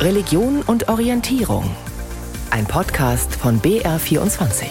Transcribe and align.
Religion 0.00 0.62
und 0.62 0.88
Orientierung. 0.88 1.76
Ein 2.50 2.64
Podcast 2.64 3.34
von 3.34 3.60
BR24. 3.60 4.64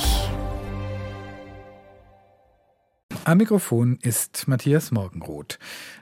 Am 3.26 3.38
Mikrofon 3.38 4.00
ist 4.02 4.48
Matthias 4.48 4.90
Morgenroth. 4.90 5.60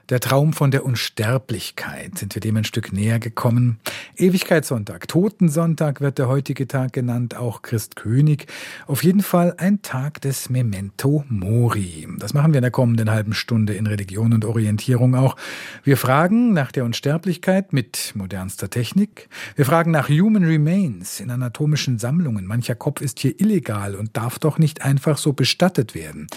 Der 0.08 0.20
Traum 0.20 0.54
von 0.54 0.70
der 0.70 0.86
Unsterblichkeit 0.86 2.16
sind 2.16 2.34
wir 2.34 2.40
dem 2.40 2.56
ein 2.56 2.64
Stück 2.64 2.94
näher 2.94 3.18
gekommen. 3.18 3.78
Ewigkeitssonntag, 4.16 5.06
Totensonntag 5.06 6.00
wird 6.00 6.16
der 6.16 6.28
heutige 6.28 6.66
Tag 6.66 6.94
genannt, 6.94 7.36
auch 7.36 7.60
Christkönig. 7.60 8.46
Auf 8.86 9.04
jeden 9.04 9.20
Fall 9.20 9.54
ein 9.58 9.82
Tag 9.82 10.22
des 10.22 10.48
Memento 10.48 11.26
Mori. 11.28 12.08
Das 12.18 12.32
machen 12.32 12.54
wir 12.54 12.58
in 12.58 12.62
der 12.62 12.70
kommenden 12.70 13.10
halben 13.10 13.34
Stunde 13.34 13.74
in 13.74 13.86
Religion 13.86 14.32
und 14.32 14.46
Orientierung 14.46 15.14
auch. 15.14 15.36
Wir 15.84 15.98
fragen 15.98 16.54
nach 16.54 16.72
der 16.72 16.86
Unsterblichkeit 16.86 17.74
mit 17.74 18.14
modernster 18.14 18.70
Technik. 18.70 19.28
Wir 19.56 19.66
fragen 19.66 19.90
nach 19.90 20.08
Human 20.08 20.44
Remains 20.44 21.20
in 21.20 21.30
anatomischen 21.30 21.98
Sammlungen. 21.98 22.46
Mancher 22.46 22.76
Kopf 22.76 23.02
ist 23.02 23.18
hier 23.18 23.38
illegal 23.38 23.94
und 23.94 24.16
darf 24.16 24.38
doch 24.38 24.56
nicht 24.56 24.80
einfach 24.80 25.18
so 25.18 25.34
bestattet 25.34 25.94
werden. 25.94 26.28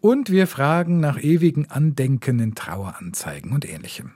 Und 0.00 0.30
wir 0.30 0.46
fragen 0.46 1.00
nach 1.00 1.20
ewigen 1.20 1.68
Andenken 1.68 2.38
in 2.38 2.54
Traueranzeigen 3.12 3.52
und 3.52 3.68
ähnlichem. 3.68 4.12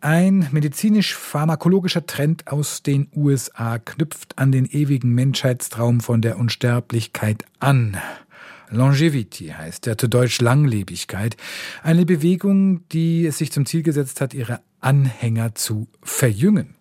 Ein 0.00 0.48
medizinisch-pharmakologischer 0.50 2.06
Trend 2.06 2.48
aus 2.48 2.82
den 2.82 3.08
USA 3.14 3.78
knüpft 3.78 4.36
an 4.36 4.50
den 4.50 4.66
ewigen 4.66 5.10
Menschheitstraum 5.10 6.00
von 6.00 6.20
der 6.22 6.38
Unsterblichkeit 6.38 7.44
an. 7.60 7.96
Longevity 8.68 9.48
heißt 9.48 9.86
der 9.86 9.98
zu 9.98 10.08
Deutsch 10.08 10.40
Langlebigkeit. 10.40 11.36
Eine 11.82 12.04
Bewegung, 12.04 12.88
die 12.88 13.26
es 13.26 13.38
sich 13.38 13.52
zum 13.52 13.64
Ziel 13.66 13.82
gesetzt 13.82 14.20
hat, 14.20 14.34
ihre 14.34 14.60
Anhänger 14.80 15.54
zu 15.54 15.86
verjüngen. 16.02 16.74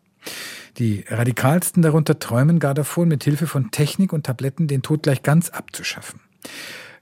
Die 0.77 1.03
radikalsten 1.07 1.83
darunter 1.83 2.17
träumen 2.17 2.59
gar 2.59 2.73
davon, 2.73 3.09
mit 3.09 3.23
Hilfe 3.23 3.45
von 3.45 3.69
Technik 3.69 4.13
und 4.13 4.25
Tabletten 4.25 4.67
den 4.67 4.81
Tod 4.81 5.03
gleich 5.03 5.21
ganz 5.21 5.49
abzuschaffen. 5.49 6.21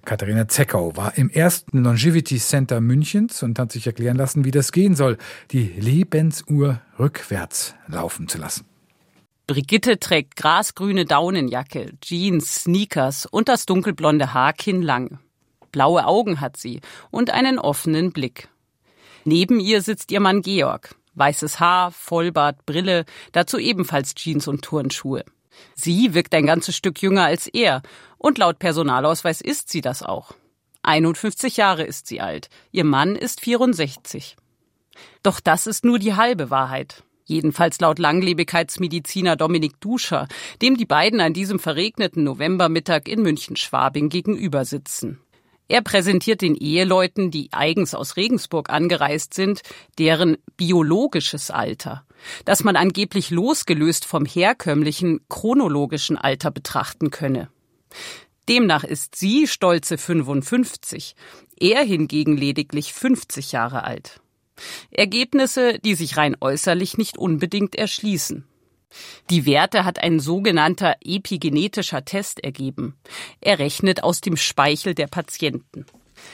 Katharina 0.05 0.47
Zeckau 0.47 0.95
war 0.95 1.17
im 1.17 1.29
ersten 1.29 1.83
Longevity 1.83 2.37
Center 2.37 2.81
Münchens 2.81 3.43
und 3.43 3.59
hat 3.59 3.71
sich 3.71 3.85
erklären 3.85 4.17
lassen, 4.17 4.45
wie 4.45 4.51
das 4.51 4.71
gehen 4.71 4.95
soll, 4.95 5.17
die 5.51 5.63
Lebensuhr 5.63 6.81
rückwärts 6.97 7.75
laufen 7.87 8.27
zu 8.27 8.37
lassen. 8.37 8.65
Brigitte 9.47 9.99
trägt 9.99 10.35
grasgrüne 10.35 11.05
Daunenjacke, 11.05 11.93
Jeans, 12.01 12.63
Sneakers 12.63 13.25
und 13.25 13.49
das 13.49 13.65
dunkelblonde 13.65 14.33
Haar 14.33 14.53
kinnlang. 14.53 15.19
Blaue 15.71 16.05
Augen 16.05 16.39
hat 16.39 16.57
sie 16.57 16.81
und 17.09 17.31
einen 17.31 17.57
offenen 17.57 18.11
Blick. 18.11 18.49
Neben 19.25 19.59
ihr 19.59 19.81
sitzt 19.81 20.11
ihr 20.11 20.19
Mann 20.19 20.41
Georg. 20.41 20.95
Weißes 21.15 21.59
Haar, 21.59 21.91
Vollbart, 21.91 22.65
Brille, 22.65 23.05
dazu 23.31 23.57
ebenfalls 23.57 24.15
Jeans 24.15 24.47
und 24.47 24.63
Turnschuhe. 24.63 25.25
Sie 25.75 26.13
wirkt 26.13 26.33
ein 26.33 26.45
ganzes 26.45 26.75
Stück 26.75 27.01
jünger 27.01 27.25
als 27.25 27.47
er 27.47 27.81
und 28.17 28.37
laut 28.37 28.59
Personalausweis 28.59 29.41
ist 29.41 29.69
sie 29.69 29.81
das 29.81 30.03
auch. 30.03 30.33
51 30.83 31.57
Jahre 31.57 31.83
ist 31.83 32.07
sie 32.07 32.21
alt. 32.21 32.49
Ihr 32.71 32.85
Mann 32.85 33.15
ist 33.15 33.41
64. 33.41 34.37
Doch 35.23 35.39
das 35.39 35.67
ist 35.67 35.85
nur 35.85 35.99
die 35.99 36.15
halbe 36.15 36.49
Wahrheit. 36.49 37.03
Jedenfalls 37.25 37.79
laut 37.79 37.99
Langlebigkeitsmediziner 37.99 39.35
Dominik 39.35 39.79
Duscher, 39.81 40.27
dem 40.63 40.77
die 40.77 40.85
beiden 40.85 41.21
an 41.21 41.33
diesem 41.33 41.59
verregneten 41.59 42.23
Novembermittag 42.23 43.07
in 43.07 43.21
München-Schwabing 43.21 44.09
gegenüber 44.09 44.65
sitzen. 44.65 45.19
Er 45.67 45.83
präsentiert 45.83 46.41
den 46.41 46.55
Eheleuten, 46.55 47.29
die 47.29 47.49
eigens 47.51 47.93
aus 47.93 48.17
Regensburg 48.17 48.71
angereist 48.71 49.35
sind, 49.35 49.61
deren 49.99 50.37
biologisches 50.57 51.51
Alter, 51.51 52.03
das 52.45 52.63
man 52.63 52.75
angeblich 52.75 53.29
losgelöst 53.29 54.05
vom 54.05 54.25
herkömmlichen 54.25 55.21
chronologischen 55.29 56.17
Alter 56.17 56.51
betrachten 56.51 57.11
könne. 57.11 57.49
Demnach 58.47 58.83
ist 58.83 59.15
sie 59.15 59.47
stolze 59.47 59.97
55, 59.97 61.15
er 61.59 61.83
hingegen 61.83 62.35
lediglich 62.35 62.93
50 62.93 63.51
Jahre 63.51 63.83
alt. 63.83 64.21
Ergebnisse, 64.91 65.79
die 65.79 65.95
sich 65.95 66.17
rein 66.17 66.35
äußerlich 66.39 66.97
nicht 66.97 67.17
unbedingt 67.17 67.75
erschließen. 67.75 68.45
Die 69.29 69.45
Werte 69.45 69.85
hat 69.85 69.99
ein 70.01 70.19
sogenannter 70.19 70.95
epigenetischer 71.01 72.03
Test 72.05 72.43
ergeben. 72.43 72.95
Er 73.39 73.59
rechnet 73.59 74.03
aus 74.03 74.21
dem 74.21 74.35
Speichel 74.35 74.95
der 74.95 75.07
Patienten. 75.07 75.85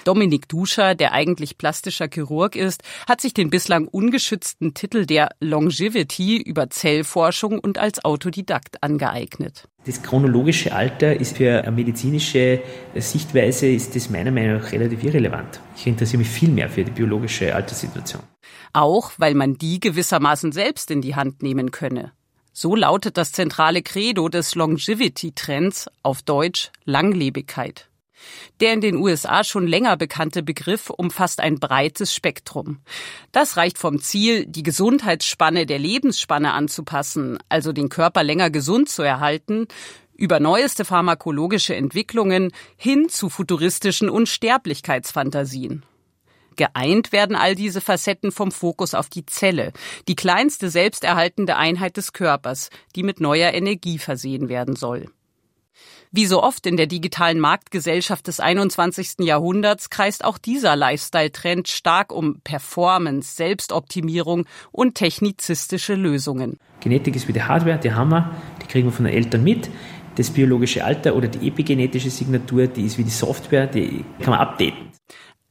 Dominik 0.04 0.48
Duscher, 0.50 0.96
der 0.96 1.14
eigentlich 1.14 1.58
plastischer 1.58 2.08
Chirurg 2.12 2.56
ist, 2.56 2.84
hat 3.08 3.22
sich 3.22 3.34
den 3.34 3.50
bislang 3.50 3.88
ungeschützten 3.88 4.74
Titel 4.74 5.06
der 5.06 5.30
Longevity 5.40 6.38
über 6.38 6.70
Zellforschung 6.70 7.60
und 7.60 7.78
als 7.78 8.04
Autodidakt 8.06 8.84
angeeignet. 8.84 9.68
Das 9.86 10.02
chronologische 10.02 10.74
Alter 10.74 11.20
ist 11.20 11.38
für 11.38 11.62
eine 11.62 11.72
medizinische 11.72 12.62
Sichtweise 12.96 13.68
ist 13.68 13.96
das 13.96 14.10
meiner 14.10 14.32
Meinung 14.32 14.58
nach 14.58 14.72
relativ 14.72 15.04
irrelevant. 15.04 15.60
Ich 15.76 15.86
interessiere 15.86 16.20
mich 16.20 16.30
viel 16.30 16.50
mehr 16.50 16.70
für 16.70 16.84
die 16.84 16.92
biologische 16.92 17.54
Alterssituation. 17.54 18.24
Auch 18.74 19.12
weil 19.18 19.36
man 19.36 19.58
die 19.58 19.80
gewissermaßen 19.80 20.52
selbst 20.52 20.90
in 20.90 21.02
die 21.02 21.16
Hand 21.16 21.44
nehmen 21.44 21.72
könne. 21.72 22.14
So 22.52 22.76
lautet 22.76 23.18
das 23.18 23.32
zentrale 23.32 23.82
Credo 23.82 24.30
des 24.30 24.56
Longevity-Trends 24.56 25.90
auf 26.04 26.22
Deutsch 26.22 26.72
Langlebigkeit. 26.86 27.90
Der 28.60 28.74
in 28.74 28.82
den 28.82 28.96
USA 28.96 29.44
schon 29.44 29.68
länger 29.68 29.98
bekannte 29.98 30.44
Begriff 30.44 30.90
umfasst 30.90 31.40
ein 31.40 31.60
breites 31.60 32.14
Spektrum. 32.14 32.80
Das 33.32 33.58
reicht 33.58 33.78
vom 33.78 34.00
Ziel, 34.02 34.46
die 34.46 34.64
Gesundheitsspanne 34.64 35.66
der 35.66 35.80
Lebensspanne 35.80 36.54
anzupassen, 36.54 37.38
also 37.50 37.74
den 37.74 37.90
Körper 37.90 38.24
länger 38.24 38.50
gesund 38.50 38.90
zu 38.90 39.02
erhalten, 39.02 39.68
über 40.18 40.40
neueste 40.40 40.86
pharmakologische 40.86 41.76
Entwicklungen 41.76 42.52
hin 42.78 43.10
zu 43.10 43.30
futuristischen 43.30 44.10
Unsterblichkeitsfantasien. 44.10 45.86
Geeint 46.56 47.12
werden 47.12 47.36
all 47.36 47.56
diese 47.56 47.82
Facetten 47.82 48.32
vom 48.32 48.52
Fokus 48.52 48.94
auf 48.94 49.10
die 49.10 49.26
Zelle, 49.26 49.74
die 50.08 50.16
kleinste 50.16 50.70
selbsterhaltende 50.70 51.58
Einheit 51.58 51.98
des 51.98 52.14
Körpers, 52.14 52.70
die 52.96 53.04
mit 53.04 53.20
neuer 53.20 53.54
Energie 53.54 53.98
versehen 53.98 54.48
werden 54.48 54.76
soll. 54.76 55.08
Wie 56.18 56.28
so 56.28 56.42
oft 56.42 56.66
in 56.66 56.78
der 56.78 56.88
digitalen 56.88 57.42
Marktgesellschaft 57.42 58.28
des 58.28 58.40
21. 58.40 59.16
Jahrhunderts 59.20 59.90
kreist 59.90 60.24
auch 60.24 60.38
dieser 60.38 60.78
Lifestyle-Trend 60.78 61.68
stark 61.68 62.14
um 62.14 62.40
Performance, 62.40 63.36
Selbstoptimierung 63.36 64.46
und 64.72 64.96
technizistische 64.96 65.94
Lösungen. 65.94 66.58
Genetik 66.80 67.18
ist 67.18 67.28
wie 67.28 67.34
die 67.34 67.44
Hardware, 67.44 67.78
die 67.80 67.92
haben 67.92 68.12
wir, 68.12 68.34
die 68.62 68.68
kriegen 68.68 68.88
wir 68.88 68.94
von 68.94 69.04
den 69.04 69.14
Eltern 69.14 69.44
mit. 69.44 69.70
Das 70.16 70.30
biologische 70.30 70.86
Alter 70.86 71.18
oder 71.18 71.28
die 71.28 71.50
epigenetische 71.50 72.10
Signatur, 72.10 72.68
die 72.68 72.86
ist 72.86 72.98
wie 72.98 73.04
die 73.04 73.10
Software, 73.10 73.68
die 73.68 74.06
kann 74.22 74.32
man 74.32 74.40
updaten. 74.40 74.94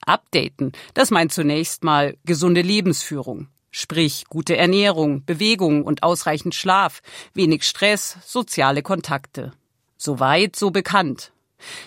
Updaten, 0.06 0.72
das 0.94 1.10
meint 1.10 1.34
zunächst 1.34 1.84
mal 1.84 2.16
gesunde 2.24 2.62
Lebensführung. 2.62 3.48
Sprich 3.70 4.24
gute 4.30 4.56
Ernährung, 4.56 5.26
Bewegung 5.26 5.84
und 5.84 6.02
ausreichend 6.02 6.54
Schlaf, 6.54 7.02
wenig 7.34 7.64
Stress, 7.64 8.16
soziale 8.24 8.80
Kontakte. 8.80 9.52
Soweit, 10.04 10.54
so 10.54 10.70
bekannt. 10.70 11.32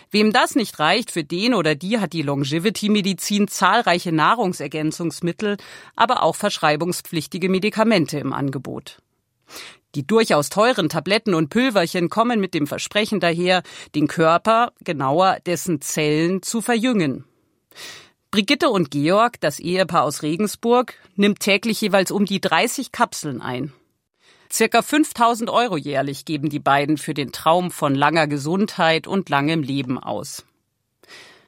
Wem 0.09 0.33
das 0.33 0.55
nicht 0.55 0.79
reicht, 0.79 1.11
für 1.11 1.23
den 1.23 1.53
oder 1.53 1.75
die 1.75 1.99
hat 1.99 2.13
die 2.13 2.23
Longevity-Medizin 2.23 3.47
zahlreiche 3.47 4.11
Nahrungsergänzungsmittel, 4.11 5.57
aber 5.95 6.23
auch 6.23 6.35
verschreibungspflichtige 6.35 7.47
Medikamente 7.47 8.17
im 8.17 8.33
Angebot. 8.33 9.03
Die 9.93 10.07
durchaus 10.07 10.49
teuren 10.49 10.89
Tabletten 10.89 11.35
und 11.35 11.49
Pülverchen 11.49 12.09
kommen 12.09 12.39
mit 12.39 12.55
dem 12.55 12.65
Versprechen 12.65 13.19
daher, 13.19 13.61
den 13.93 14.07
Körper, 14.07 14.73
genauer 14.83 15.37
dessen 15.45 15.79
Zellen, 15.81 16.41
zu 16.41 16.61
verjüngen. 16.61 17.23
Brigitte 18.31 18.71
und 18.71 18.89
Georg, 18.89 19.39
das 19.41 19.59
Ehepaar 19.59 20.05
aus 20.05 20.23
Regensburg, 20.23 20.95
nimmt 21.17 21.39
täglich 21.39 21.81
jeweils 21.81 22.09
um 22.09 22.25
die 22.25 22.41
30 22.41 22.91
Kapseln 22.91 23.43
ein. 23.43 23.73
Circa 24.51 24.81
5000 24.81 25.49
Euro 25.49 25.77
jährlich 25.77 26.25
geben 26.25 26.49
die 26.49 26.59
beiden 26.59 26.97
für 26.97 27.13
den 27.13 27.31
Traum 27.31 27.71
von 27.71 27.95
langer 27.95 28.27
Gesundheit 28.27 29.07
und 29.07 29.29
langem 29.29 29.61
Leben 29.61 29.97
aus. 29.97 30.45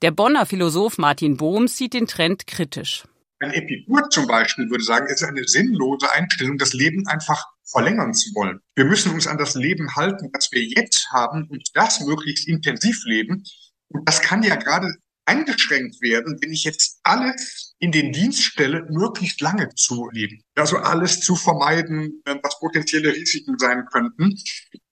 Der 0.01 0.11
Bonner 0.11 0.45
Philosoph 0.45 0.97
Martin 0.97 1.37
Bohm 1.37 1.67
sieht 1.67 1.93
den 1.93 2.07
Trend 2.07 2.47
kritisch. 2.47 3.03
Ein 3.39 3.51
Epikur 3.51 4.09
zum 4.09 4.27
Beispiel 4.27 4.69
würde 4.69 4.83
sagen, 4.83 5.07
es 5.07 5.21
ist 5.21 5.27
eine 5.27 5.47
sinnlose 5.47 6.11
Einstellung, 6.11 6.57
das 6.57 6.73
Leben 6.73 7.07
einfach 7.07 7.45
verlängern 7.65 8.13
zu 8.13 8.33
wollen. 8.35 8.59
Wir 8.75 8.85
müssen 8.85 9.13
uns 9.13 9.27
an 9.27 9.37
das 9.37 9.55
Leben 9.55 9.95
halten, 9.95 10.29
das 10.33 10.51
wir 10.51 10.63
jetzt 10.63 11.09
haben 11.11 11.47
und 11.49 11.69
das 11.73 12.01
möglichst 12.01 12.47
intensiv 12.47 13.03
leben. 13.05 13.43
Und 13.89 14.07
das 14.07 14.21
kann 14.21 14.43
ja 14.43 14.55
gerade 14.55 14.95
eingeschränkt 15.25 16.01
werden, 16.01 16.37
wenn 16.41 16.51
ich 16.51 16.63
jetzt 16.63 16.99
alles 17.03 17.68
in 17.79 17.91
den 17.91 18.11
Dienst 18.11 18.43
stelle, 18.43 18.85
möglichst 18.89 19.41
lange 19.41 19.69
zu 19.69 20.09
leben. 20.11 20.41
Also 20.55 20.77
alles 20.77 21.21
zu 21.21 21.35
vermeiden, 21.35 22.21
äh, 22.25 22.35
was 22.43 22.59
potenzielle 22.59 23.13
Risiken 23.13 23.57
sein 23.57 23.85
könnten. 23.91 24.35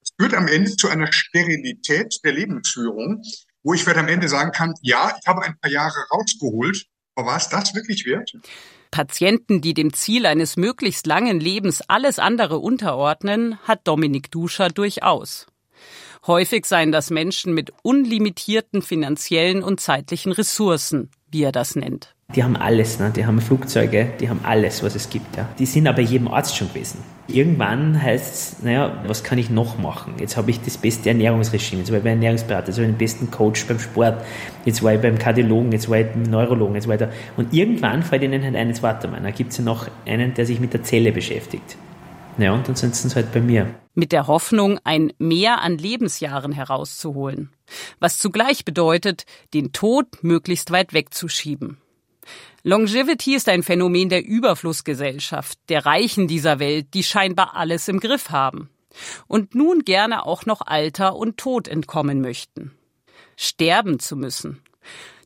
Es 0.02 0.12
führt 0.18 0.34
am 0.34 0.48
Ende 0.48 0.76
zu 0.76 0.88
einer 0.88 1.12
Sterilität 1.12 2.20
der 2.24 2.34
Lebensführung, 2.34 3.22
wo 3.64 3.74
ich 3.74 3.86
werde 3.86 4.00
am 4.00 4.08
Ende 4.08 4.30
sagen 4.30 4.52
kann, 4.52 4.74
ja, 4.82 5.16
ich 5.20 5.28
habe 5.28 5.44
ein 5.44 5.60
paar 5.60 5.70
Jahre 5.70 6.06
rausgeholt, 6.12 6.86
aber 7.16 7.28
war 7.28 7.38
es 7.38 7.50
das 7.50 7.76
wirklich 7.76 8.06
wert? 8.06 8.32
Patienten, 8.90 9.60
die 9.60 9.74
dem 9.74 9.94
Ziel 9.94 10.26
eines 10.26 10.56
möglichst 10.56 11.06
langen 11.08 11.42
Lebens 11.42 11.82
alles 11.88 12.20
andere 12.20 12.60
unterordnen, 12.60 13.60
hat 13.64 13.86
Dominik 13.86 14.32
Duscher 14.32 14.70
durchaus. 14.70 15.46
Häufig 16.26 16.66
seien 16.66 16.92
das 16.92 17.10
Menschen 17.10 17.54
mit 17.54 17.72
unlimitierten 17.84 18.82
finanziellen 18.82 19.62
und 19.62 19.82
zeitlichen 19.82 20.32
Ressourcen, 20.32 21.12
wie 21.30 21.44
er 21.44 21.52
das 21.52 21.76
nennt. 21.76 22.16
Die 22.36 22.44
haben 22.44 22.58
alles, 22.58 23.00
ne? 23.00 23.10
die 23.16 23.26
haben 23.26 23.40
Flugzeuge, 23.40 24.12
die 24.20 24.30
haben 24.30 24.42
alles, 24.44 24.84
was 24.84 24.96
es 24.96 25.10
gibt. 25.10 25.38
Ja? 25.38 25.48
Die 25.58 25.66
sind 25.66 25.88
aber 25.88 26.02
jedem 26.02 26.28
Arzt 26.28 26.58
schon 26.58 26.68
gewesen. 26.68 27.02
Irgendwann 27.30 28.02
heißt 28.02 28.34
es, 28.34 28.64
naja, 28.64 29.02
was 29.08 29.24
kann 29.24 29.38
ich 29.38 29.50
noch 29.50 29.78
machen? 29.78 30.16
Jetzt 30.20 30.36
habe 30.36 30.52
ich 30.52 30.60
das 30.62 30.78
beste 30.78 31.10
Ernährungsregime, 31.10 31.82
jetzt 31.82 31.92
war 31.92 32.00
ich 32.00 32.04
beim 32.04 32.14
Ernährungsberater, 32.14 32.68
jetzt 32.68 32.78
habe 32.78 32.86
ich 32.86 32.92
den 32.94 32.98
besten 32.98 33.32
Coach 33.32 33.66
beim 33.66 33.80
Sport, 33.80 34.26
jetzt 34.66 34.84
war 34.84 34.94
ich 34.94 35.02
beim 35.02 35.18
Kardiologen, 35.18 35.72
jetzt 35.72 35.90
war 35.90 36.00
ich 36.00 36.08
beim 36.08 36.24
Neurologen, 36.24 36.76
jetzt 36.76 36.90
weiter. 36.90 37.10
Und 37.38 37.54
irgendwann 37.54 38.04
fällt 38.04 38.24
ihnen 38.24 38.44
halt 38.44 38.56
ein, 38.56 38.68
jetzt 38.68 38.84
warte 38.84 39.08
mal, 39.08 39.22
da 39.22 39.32
gibt 39.32 39.52
es 39.52 39.58
ja 39.60 39.64
noch 39.64 39.88
einen, 40.06 40.34
der 40.34 40.46
sich 40.46 40.60
mit 40.60 40.74
der 40.74 40.84
Zelle 40.84 41.14
beschäftigt. 41.14 41.78
Naja, 42.38 42.54
und 42.54 42.68
dann 42.68 42.76
sind 42.76 42.94
sie 42.94 43.16
halt 43.16 43.32
bei 43.32 43.40
mir. 43.40 43.68
Mit 43.96 44.12
der 44.12 44.28
Hoffnung, 44.28 44.80
ein 44.84 45.14
Mehr 45.18 45.62
an 45.62 45.78
Lebensjahren 45.78 46.52
herauszuholen. 46.52 47.52
Was 48.00 48.20
zugleich 48.20 48.64
bedeutet, 48.64 49.26
den 49.54 49.72
Tod 49.72 50.06
möglichst 50.22 50.72
weit 50.72 50.94
wegzuschieben. 50.94 51.78
Longevity 52.64 53.36
ist 53.36 53.50
ein 53.50 53.64
Phänomen 53.64 54.10
der 54.10 54.26
Überflussgesellschaft, 54.26 55.58
der 55.70 55.86
Reichen 55.86 56.28
dieser 56.28 56.60
Welt, 56.60 56.94
die 56.94 57.04
scheinbar 57.04 57.56
alles 57.56 57.88
im 57.88 58.00
Griff 58.00 58.30
haben. 58.30 58.70
Und 59.28 59.56
nun 59.56 59.86
gerne 59.86 60.26
auch 60.26 60.46
noch 60.46 60.62
Alter 60.66 61.16
und 61.16 61.38
Tod 61.38 61.68
entkommen 61.68 62.22
möchten. 62.22 62.72
Sterben 63.36 64.00
zu 64.00 64.16
müssen. 64.16 64.62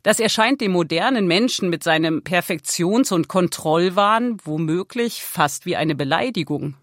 Das 0.03 0.19
erscheint 0.19 0.61
dem 0.61 0.71
modernen 0.71 1.27
Menschen 1.27 1.69
mit 1.69 1.83
seinem 1.83 2.23
Perfektions- 2.23 3.11
und 3.11 3.27
Kontrollwahn 3.27 4.37
womöglich 4.43 5.23
fast 5.23 5.65
wie 5.65 5.75
eine 5.75 5.95
Beleidigung. 5.95 6.75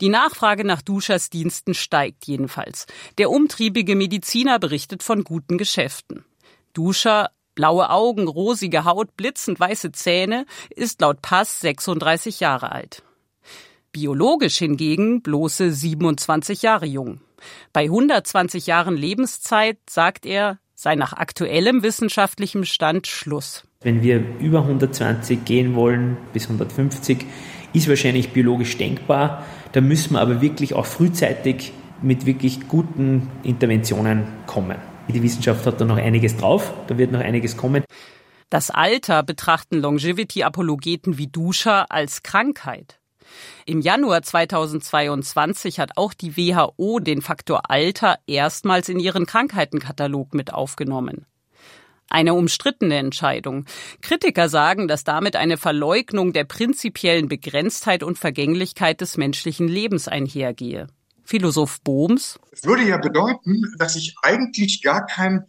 Die 0.00 0.08
Nachfrage 0.08 0.64
nach 0.64 0.80
Duschers 0.80 1.28
Diensten 1.28 1.74
steigt 1.74 2.26
jedenfalls. 2.26 2.86
Der 3.18 3.30
umtriebige 3.30 3.96
Mediziner 3.96 4.58
berichtet 4.58 5.02
von 5.02 5.24
guten 5.24 5.58
Geschäften. 5.58 6.24
Duscher, 6.72 7.30
blaue 7.58 7.90
Augen, 7.90 8.28
rosige 8.28 8.84
Haut, 8.84 9.16
blitzend 9.16 9.58
weiße 9.58 9.90
Zähne, 9.90 10.46
ist 10.70 11.00
laut 11.00 11.22
Pass 11.22 11.60
36 11.60 12.38
Jahre 12.38 12.70
alt. 12.70 13.02
Biologisch 13.90 14.58
hingegen 14.58 15.22
bloße 15.22 15.72
27 15.72 16.62
Jahre 16.62 16.86
jung. 16.86 17.20
Bei 17.72 17.82
120 17.82 18.68
Jahren 18.68 18.96
Lebenszeit, 18.96 19.78
sagt 19.90 20.24
er, 20.24 20.60
sei 20.76 20.94
nach 20.94 21.14
aktuellem 21.14 21.82
wissenschaftlichem 21.82 22.64
Stand 22.64 23.08
Schluss. 23.08 23.64
Wenn 23.80 24.02
wir 24.02 24.22
über 24.38 24.60
120 24.60 25.44
gehen 25.44 25.74
wollen, 25.74 26.16
bis 26.32 26.44
150, 26.44 27.26
ist 27.72 27.88
wahrscheinlich 27.88 28.30
biologisch 28.30 28.76
denkbar. 28.76 29.44
Da 29.72 29.80
müssen 29.80 30.12
wir 30.12 30.20
aber 30.20 30.40
wirklich 30.40 30.74
auch 30.74 30.86
frühzeitig 30.86 31.72
mit 32.02 32.24
wirklich 32.24 32.68
guten 32.68 33.28
Interventionen 33.42 34.28
kommen. 34.46 34.76
Die 35.08 35.22
Wissenschaft 35.22 35.66
hat 35.66 35.80
da 35.80 35.84
noch 35.84 35.96
einiges 35.96 36.36
drauf, 36.36 36.72
da 36.86 36.98
wird 36.98 37.12
noch 37.12 37.20
einiges 37.20 37.56
kommen. 37.56 37.84
Das 38.50 38.70
Alter 38.70 39.22
betrachten 39.22 39.80
Longevity-Apologeten 39.80 41.18
wie 41.18 41.26
Duscher 41.26 41.90
als 41.90 42.22
Krankheit. 42.22 42.98
Im 43.66 43.80
Januar 43.80 44.22
2022 44.22 45.80
hat 45.80 45.92
auch 45.96 46.14
die 46.14 46.36
WHO 46.36 46.98
den 46.98 47.20
Faktor 47.20 47.70
Alter 47.70 48.18
erstmals 48.26 48.88
in 48.88 48.98
ihren 48.98 49.26
Krankheitenkatalog 49.26 50.34
mit 50.34 50.52
aufgenommen. 50.52 51.26
Eine 52.10 52.32
umstrittene 52.32 52.96
Entscheidung. 52.96 53.66
Kritiker 54.00 54.48
sagen, 54.48 54.88
dass 54.88 55.04
damit 55.04 55.36
eine 55.36 55.58
Verleugnung 55.58 56.32
der 56.32 56.44
prinzipiellen 56.44 57.28
Begrenztheit 57.28 58.02
und 58.02 58.18
Vergänglichkeit 58.18 59.02
des 59.02 59.18
menschlichen 59.18 59.68
Lebens 59.68 60.08
einhergehe. 60.08 60.86
Philosoph 61.28 61.82
Bohms. 61.82 62.38
Es 62.52 62.64
würde 62.64 62.88
ja 62.88 62.96
bedeuten, 62.96 63.62
dass 63.78 63.96
ich 63.96 64.14
eigentlich 64.22 64.80
gar 64.80 65.04
kein 65.04 65.44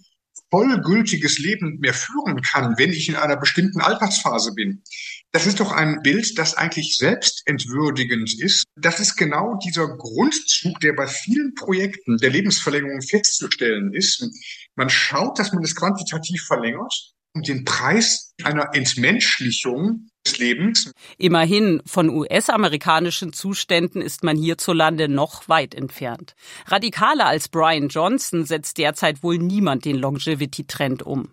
vollgültiges 0.52 1.40
Leben 1.40 1.80
mehr 1.80 1.94
führen 1.94 2.42
kann, 2.42 2.78
wenn 2.78 2.92
ich 2.92 3.08
in 3.08 3.16
einer 3.16 3.38
bestimmten 3.38 3.80
Altersphase 3.80 4.54
bin. 4.54 4.84
Das 5.32 5.48
ist 5.48 5.62
doch 5.62 5.72
ein 5.72 6.02
Bild, 6.02 6.38
das 6.38 6.56
eigentlich 6.56 6.98
selbstentwürdigend 6.98 8.42
ist. 8.42 8.66
Das 8.76 9.00
ist 9.00 9.16
genau 9.16 9.58
dieser 9.66 9.88
Grundzug, 9.88 10.82
der 10.82 10.94
bei 10.94 11.08
vielen 11.08 11.54
Projekten 11.54 12.18
der 12.18 12.32
Lebensverlängerung 12.32 13.02
festzustellen 13.02 13.94
ist. 13.94 14.28
Man 14.76 14.90
schaut, 14.90 15.40
dass 15.40 15.54
man 15.54 15.64
es 15.64 15.76
quantitativ 15.76 16.44
verlängert 16.46 17.14
und 17.34 17.48
den 17.48 17.64
Preis 17.64 18.34
einer 18.44 18.74
Entmenschlichung 18.74 20.10
Lebens. 20.38 20.94
Immerhin, 21.18 21.82
von 21.86 22.10
US-amerikanischen 22.10 23.34
Zuständen 23.34 24.02
ist 24.02 24.24
man 24.24 24.38
hierzulande 24.38 25.10
noch 25.10 25.50
weit 25.50 25.74
entfernt. 25.74 26.36
Radikaler 26.68 27.26
als 27.26 27.50
Brian 27.50 27.90
Johnson 27.90 28.46
setzt 28.46 28.78
derzeit 28.78 29.24
wohl 29.24 29.38
niemand 29.38 29.86
den 29.86 29.98
Longevity-Trend 29.98 31.04
um. 31.04 31.30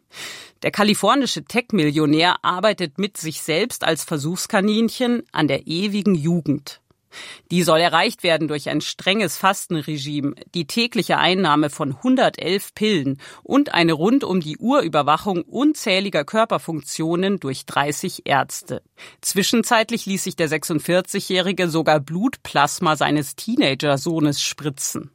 Der 0.62 0.70
kalifornische 0.70 1.44
Tech-Millionär 1.44 2.37
arbeitet 2.43 2.98
mit 2.98 3.16
sich 3.16 3.43
selbst 3.43 3.84
als 3.84 4.04
Versuchskaninchen 4.04 5.22
an 5.32 5.49
der 5.49 5.66
ewigen 5.66 6.14
Jugend. 6.14 6.81
Die 7.50 7.62
soll 7.62 7.80
erreicht 7.80 8.22
werden 8.22 8.48
durch 8.48 8.68
ein 8.68 8.80
strenges 8.80 9.36
Fastenregime, 9.36 10.34
die 10.54 10.66
tägliche 10.66 11.18
Einnahme 11.18 11.70
von 11.70 11.92
111 11.92 12.74
Pillen 12.74 13.20
und 13.42 13.72
eine 13.72 13.92
rund 13.92 14.24
um 14.24 14.40
die 14.40 14.58
Uhr 14.58 14.80
Überwachung 14.80 15.42
unzähliger 15.42 16.24
Körperfunktionen 16.24 17.38
durch 17.40 17.64
30 17.66 18.22
Ärzte. 18.26 18.82
Zwischenzeitlich 19.20 20.06
ließ 20.06 20.24
sich 20.24 20.36
der 20.36 20.48
46-Jährige 20.48 21.68
sogar 21.68 22.00
Blutplasma 22.00 22.96
seines 22.96 23.36
Teenagersohnes 23.36 24.42
spritzen. 24.42 25.10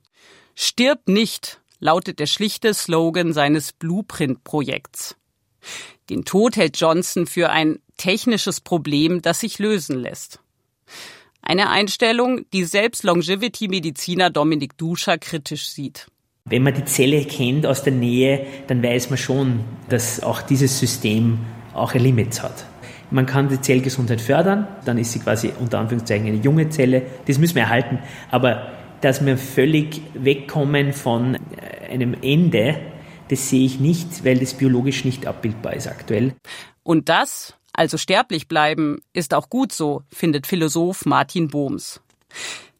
Stirb 0.56 1.08
nicht, 1.08 1.62
lautet 1.80 2.20
der 2.20 2.28
schlichte 2.28 2.74
Slogan 2.74 3.34
seines 3.34 3.74
Blueprint-Projekts. 3.74 5.18
Den 6.10 6.26
Tod 6.26 6.56
hält 6.56 6.80
Johnson 6.80 7.28
für 7.28 7.50
ein 7.50 7.80
technisches 7.98 8.62
Problem, 8.62 9.22
das 9.22 9.42
sich 9.42 9.60
lösen 9.60 9.98
lässt. 9.98 10.40
Eine 11.42 11.70
Einstellung, 11.70 12.46
die 12.54 12.64
selbst 12.64 13.04
Longevity-Mediziner 13.04 14.30
Dominik 14.30 14.78
Duscher 14.78 15.18
kritisch 15.18 15.70
sieht. 15.70 16.08
Wenn 16.46 16.64
man 16.64 16.74
die 16.74 16.86
Zelle 16.86 17.24
kennt 17.26 17.66
aus 17.66 17.84
der 17.84 17.94
Nähe, 17.94 18.46
dann 18.68 18.82
weiß 18.82 19.10
man 19.10 19.18
schon, 19.18 19.62
dass 19.90 20.24
auch 20.24 20.42
dieses 20.42 20.80
System 20.80 21.40
auch 21.74 21.94
ein 21.94 22.02
Limit 22.02 22.42
hat. 22.42 22.66
Man 23.12 23.26
kann 23.26 23.50
die 23.50 23.60
Zellgesundheit 23.60 24.22
fördern, 24.22 24.68
dann 24.86 24.98
ist 24.98 25.12
sie 25.12 25.20
quasi 25.20 25.52
unter 25.60 25.80
Anführungszeichen 25.80 26.28
eine 26.28 26.38
junge 26.38 26.70
Zelle. 26.70 27.04
Das 27.28 27.38
müssen 27.38 27.56
wir 27.56 27.64
erhalten. 27.64 28.00
Aber 28.32 28.72
dass 29.02 29.26
wir 29.26 29.38
völlig 29.38 30.02
wegkommen 30.14 30.94
von 30.94 31.38
einem 31.92 32.16
Ende, 32.22 32.80
das 33.30 33.50
sehe 33.50 33.66
ich 33.66 33.80
nicht, 33.80 34.24
weil 34.24 34.40
das 34.40 34.54
biologisch 34.54 35.04
nicht 35.04 35.26
abbildbar 35.26 35.74
ist 35.74 35.88
aktuell. 35.88 36.34
Und 36.84 37.10
das, 37.10 37.56
also 37.74 37.98
sterblich 37.98 38.48
bleiben, 38.48 39.02
ist 39.14 39.34
auch 39.34 39.50
gut 39.50 39.72
so, 39.72 40.04
findet 40.12 40.48
Philosoph 40.48 41.06
Martin 41.06 41.48
Bohms. 41.48 42.02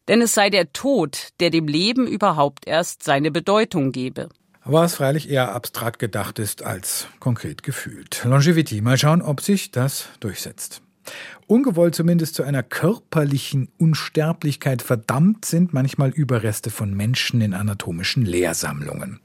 Denn 0.08 0.20
es 0.20 0.34
sei 0.34 0.50
der 0.50 0.72
Tod, 0.72 1.28
der 1.40 1.50
dem 1.50 1.68
Leben 1.68 2.06
überhaupt 2.06 2.66
erst 2.66 3.02
seine 3.02 3.30
Bedeutung 3.30 3.92
gebe. 3.92 4.28
Was 4.64 4.94
freilich 4.94 5.28
eher 5.28 5.54
abstrakt 5.54 5.98
gedacht 5.98 6.38
ist 6.38 6.62
als 6.62 7.08
konkret 7.18 7.62
gefühlt. 7.62 8.22
Longevity, 8.24 8.80
mal 8.80 8.96
schauen, 8.96 9.22
ob 9.22 9.40
sich 9.40 9.72
das 9.72 10.08
durchsetzt. 10.20 10.82
Ungewollt 11.48 11.94
zumindest 11.94 12.36
zu 12.36 12.44
einer 12.44 12.62
körperlichen 12.62 13.68
Unsterblichkeit 13.78 14.80
verdammt 14.82 15.44
sind 15.44 15.72
manchmal 15.72 16.10
Überreste 16.10 16.70
von 16.70 16.94
Menschen 16.94 17.40
in 17.40 17.54
anatomischen 17.54 18.24
Lehrsammlungen. 18.24 19.20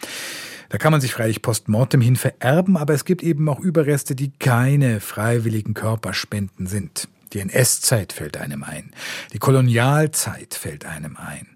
Da 0.69 0.77
kann 0.77 0.91
man 0.91 1.01
sich 1.01 1.13
freilich 1.13 1.41
postmortem 1.41 2.01
hin 2.01 2.15
vererben, 2.15 2.77
aber 2.77 2.93
es 2.93 3.05
gibt 3.05 3.23
eben 3.23 3.47
auch 3.49 3.59
Überreste, 3.59 4.15
die 4.15 4.31
keine 4.31 4.99
freiwilligen 4.99 5.73
Körperspenden 5.73 6.67
sind. 6.67 7.07
Die 7.33 7.39
NS-Zeit 7.39 8.13
fällt 8.13 8.37
einem 8.37 8.63
ein. 8.63 8.91
Die 9.33 9.39
Kolonialzeit 9.39 10.53
fällt 10.53 10.85
einem 10.85 11.17
ein. 11.17 11.47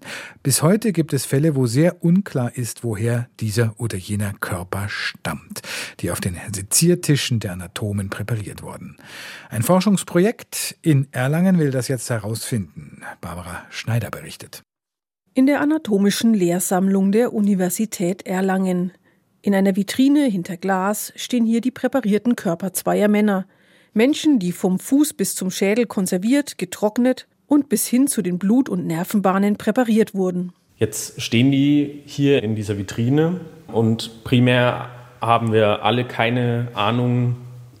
Bis 0.42 0.62
heute 0.62 0.92
gibt 0.92 1.12
es 1.12 1.24
Fälle, 1.24 1.56
wo 1.56 1.66
sehr 1.66 2.04
unklar 2.04 2.56
ist, 2.56 2.84
woher 2.84 3.28
dieser 3.40 3.74
oder 3.78 3.96
jener 3.96 4.32
Körper 4.34 4.88
stammt, 4.88 5.62
die 6.00 6.10
auf 6.10 6.20
den 6.20 6.36
Seziertischen 6.54 7.40
der 7.40 7.52
Anatomen 7.52 8.10
präpariert 8.10 8.62
wurden. 8.62 8.96
Ein 9.48 9.62
Forschungsprojekt 9.62 10.76
in 10.82 11.08
Erlangen 11.12 11.58
will 11.58 11.70
das 11.70 11.88
jetzt 11.88 12.10
herausfinden. 12.10 13.02
Barbara 13.20 13.64
Schneider 13.70 14.10
berichtet. 14.10 14.62
In 15.34 15.46
der 15.46 15.62
anatomischen 15.62 16.34
Lehrsammlung 16.34 17.12
der 17.12 17.32
Universität 17.32 18.26
Erlangen. 18.26 18.92
In 19.44 19.56
einer 19.56 19.74
Vitrine 19.74 20.26
hinter 20.26 20.56
Glas 20.56 21.12
stehen 21.16 21.44
hier 21.44 21.60
die 21.60 21.72
präparierten 21.72 22.36
Körper 22.36 22.72
zweier 22.72 23.08
Männer. 23.08 23.44
Menschen, 23.92 24.38
die 24.38 24.52
vom 24.52 24.78
Fuß 24.78 25.14
bis 25.14 25.34
zum 25.34 25.50
Schädel 25.50 25.86
konserviert, 25.86 26.58
getrocknet 26.58 27.26
und 27.48 27.68
bis 27.68 27.88
hin 27.88 28.06
zu 28.06 28.22
den 28.22 28.38
Blut- 28.38 28.68
und 28.68 28.86
Nervenbahnen 28.86 29.56
präpariert 29.56 30.14
wurden. 30.14 30.52
Jetzt 30.76 31.20
stehen 31.20 31.50
die 31.50 32.02
hier 32.06 32.44
in 32.44 32.54
dieser 32.54 32.78
Vitrine 32.78 33.40
und 33.66 34.22
primär 34.22 34.88
haben 35.20 35.52
wir 35.52 35.82
alle 35.82 36.04
keine 36.04 36.68
Ahnung, 36.74 37.34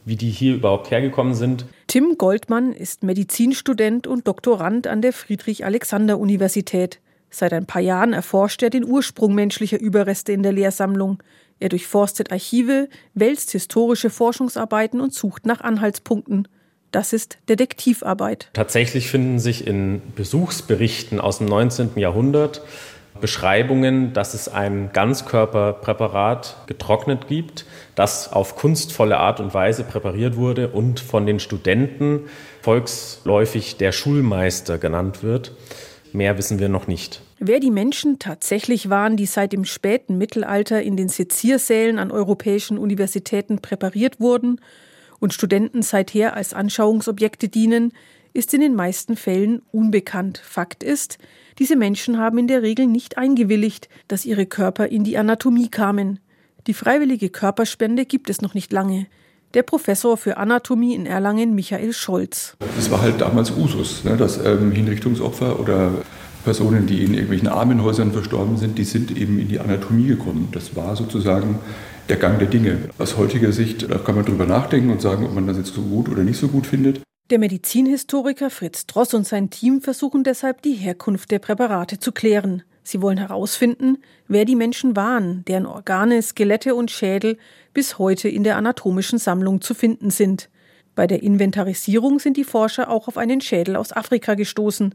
wie 0.04 0.16
die 0.16 0.30
hier 0.30 0.56
überhaupt 0.56 0.90
hergekommen 0.90 1.34
sind. 1.34 1.66
Tim 1.86 2.16
Goldmann 2.18 2.72
ist 2.72 3.04
Medizinstudent 3.04 4.08
und 4.08 4.26
Doktorand 4.26 4.88
an 4.88 5.00
der 5.00 5.12
Friedrich-Alexander-Universität. 5.12 6.98
Seit 7.30 7.54
ein 7.54 7.64
paar 7.64 7.80
Jahren 7.80 8.12
erforscht 8.12 8.62
er 8.62 8.68
den 8.68 8.84
Ursprung 8.84 9.34
menschlicher 9.34 9.80
Überreste 9.80 10.32
in 10.32 10.42
der 10.42 10.52
Lehrsammlung. 10.52 11.22
Er 11.62 11.68
durchforstet 11.68 12.32
Archive, 12.32 12.88
wälzt 13.14 13.52
historische 13.52 14.10
Forschungsarbeiten 14.10 15.00
und 15.00 15.14
sucht 15.14 15.46
nach 15.46 15.60
Anhaltspunkten. 15.60 16.48
Das 16.90 17.12
ist 17.12 17.38
Detektivarbeit. 17.48 18.50
Tatsächlich 18.52 19.08
finden 19.08 19.38
sich 19.38 19.64
in 19.64 20.02
Besuchsberichten 20.16 21.20
aus 21.20 21.38
dem 21.38 21.46
19. 21.46 21.90
Jahrhundert 22.00 22.62
Beschreibungen, 23.20 24.12
dass 24.12 24.34
es 24.34 24.48
ein 24.48 24.90
Ganzkörperpräparat 24.92 26.56
getrocknet 26.66 27.28
gibt, 27.28 27.64
das 27.94 28.32
auf 28.32 28.56
kunstvolle 28.56 29.18
Art 29.18 29.38
und 29.38 29.54
Weise 29.54 29.84
präpariert 29.84 30.34
wurde 30.34 30.66
und 30.66 30.98
von 30.98 31.26
den 31.26 31.38
Studenten 31.38 32.22
volksläufig 32.60 33.76
der 33.76 33.92
Schulmeister 33.92 34.78
genannt 34.78 35.22
wird. 35.22 35.52
Mehr 36.14 36.36
wissen 36.38 36.58
wir 36.58 36.68
noch 36.68 36.86
nicht. 36.86 37.22
Wer 37.38 37.60
die 37.60 37.70
Menschen 37.70 38.18
tatsächlich 38.18 38.90
waren, 38.90 39.16
die 39.16 39.26
seit 39.26 39.52
dem 39.52 39.64
späten 39.64 40.18
Mittelalter 40.18 40.82
in 40.82 40.96
den 40.96 41.08
Seziersälen 41.08 41.98
an 41.98 42.10
europäischen 42.10 42.78
Universitäten 42.78 43.60
präpariert 43.60 44.20
wurden 44.20 44.60
und 45.20 45.32
Studenten 45.32 45.82
seither 45.82 46.34
als 46.34 46.52
Anschauungsobjekte 46.54 47.48
dienen, 47.48 47.92
ist 48.34 48.54
in 48.54 48.60
den 48.60 48.74
meisten 48.74 49.16
Fällen 49.16 49.62
unbekannt. 49.72 50.38
Fakt 50.38 50.82
ist, 50.82 51.18
diese 51.58 51.76
Menschen 51.76 52.18
haben 52.18 52.38
in 52.38 52.46
der 52.46 52.62
Regel 52.62 52.86
nicht 52.86 53.18
eingewilligt, 53.18 53.88
dass 54.08 54.24
ihre 54.24 54.46
Körper 54.46 54.88
in 54.88 55.04
die 55.04 55.18
Anatomie 55.18 55.68
kamen. 55.68 56.18
Die 56.66 56.74
freiwillige 56.74 57.28
Körperspende 57.28 58.06
gibt 58.06 58.30
es 58.30 58.40
noch 58.40 58.54
nicht 58.54 58.72
lange. 58.72 59.06
Der 59.54 59.62
Professor 59.62 60.16
für 60.16 60.38
Anatomie 60.38 60.94
in 60.94 61.04
Erlangen, 61.04 61.54
Michael 61.54 61.92
Scholz. 61.92 62.56
Das 62.74 62.90
war 62.90 63.02
halt 63.02 63.20
damals 63.20 63.50
Usus, 63.50 64.02
ne, 64.02 64.16
dass 64.16 64.42
ähm, 64.42 64.72
Hinrichtungsopfer 64.72 65.60
oder 65.60 65.90
Personen, 66.42 66.86
die 66.86 67.04
in 67.04 67.12
irgendwelchen 67.12 67.48
Armenhäusern 67.48 68.12
verstorben 68.12 68.56
sind, 68.56 68.78
die 68.78 68.84
sind 68.84 69.14
eben 69.14 69.38
in 69.38 69.48
die 69.48 69.60
Anatomie 69.60 70.06
gekommen. 70.06 70.48
Das 70.52 70.74
war 70.74 70.96
sozusagen 70.96 71.58
der 72.08 72.16
Gang 72.16 72.38
der 72.38 72.48
Dinge. 72.48 72.88
Aus 72.98 73.18
heutiger 73.18 73.52
Sicht 73.52 73.90
da 73.90 73.98
kann 73.98 74.14
man 74.14 74.24
drüber 74.24 74.46
nachdenken 74.46 74.90
und 74.90 75.02
sagen, 75.02 75.26
ob 75.26 75.34
man 75.34 75.46
das 75.46 75.58
jetzt 75.58 75.74
so 75.74 75.82
gut 75.82 76.08
oder 76.08 76.24
nicht 76.24 76.38
so 76.38 76.48
gut 76.48 76.66
findet. 76.66 77.02
Der 77.30 77.38
Medizinhistoriker 77.38 78.48
Fritz 78.48 78.86
Dross 78.86 79.12
und 79.12 79.26
sein 79.26 79.50
Team 79.50 79.82
versuchen 79.82 80.24
deshalb, 80.24 80.62
die 80.62 80.74
Herkunft 80.74 81.30
der 81.30 81.38
Präparate 81.38 81.98
zu 81.98 82.10
klären. 82.12 82.62
Sie 82.84 83.00
wollen 83.00 83.18
herausfinden, 83.18 83.98
wer 84.28 84.44
die 84.44 84.56
Menschen 84.56 84.96
waren, 84.96 85.44
deren 85.46 85.66
Organe, 85.66 86.20
Skelette 86.20 86.74
und 86.74 86.90
Schädel 86.90 87.38
bis 87.74 87.98
heute 87.98 88.28
in 88.28 88.44
der 88.44 88.56
anatomischen 88.56 89.18
Sammlung 89.18 89.60
zu 89.60 89.74
finden 89.74 90.10
sind. 90.10 90.48
Bei 90.94 91.06
der 91.06 91.22
Inventarisierung 91.22 92.18
sind 92.18 92.36
die 92.36 92.44
Forscher 92.44 92.90
auch 92.90 93.08
auf 93.08 93.16
einen 93.16 93.40
Schädel 93.40 93.76
aus 93.76 93.92
Afrika 93.92 94.34
gestoßen. 94.34 94.94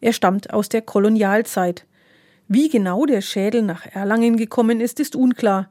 Er 0.00 0.12
stammt 0.12 0.52
aus 0.52 0.68
der 0.68 0.82
Kolonialzeit. 0.82 1.86
Wie 2.48 2.68
genau 2.68 3.06
der 3.06 3.22
Schädel 3.22 3.62
nach 3.62 3.86
Erlangen 3.86 4.36
gekommen 4.36 4.80
ist, 4.80 5.00
ist 5.00 5.16
unklar. 5.16 5.70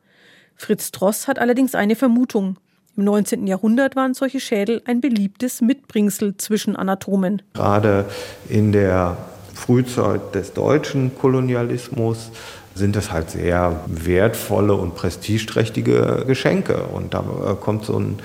Fritz 0.55 0.91
Dross 0.91 1.27
hat 1.27 1.39
allerdings 1.39 1.75
eine 1.75 1.95
Vermutung. 1.95 2.57
Im 2.97 3.05
19. 3.05 3.47
Jahrhundert 3.47 3.95
waren 3.95 4.13
solche 4.13 4.39
Schädel 4.39 4.81
ein 4.85 4.99
beliebtes 4.99 5.61
Mitbringsel 5.61 6.35
zwischen 6.37 6.75
Anatomen. 6.75 7.41
Gerade 7.53 8.05
in 8.49 8.71
der 8.73 9.17
Frühzeit 9.61 10.33
des 10.33 10.53
deutschen 10.53 11.15
Kolonialismus 11.15 12.31
sind 12.73 12.95
das 12.95 13.11
halt 13.11 13.29
sehr 13.29 13.81
wertvolle 13.85 14.73
und 14.73 14.95
prestigeträchtige 14.95 16.23
Geschenke. 16.25 16.81
Und 16.83 17.13
da 17.13 17.19
äh, 17.19 17.53
kommt 17.55 17.85
so 17.85 17.99
ein 17.99 18.17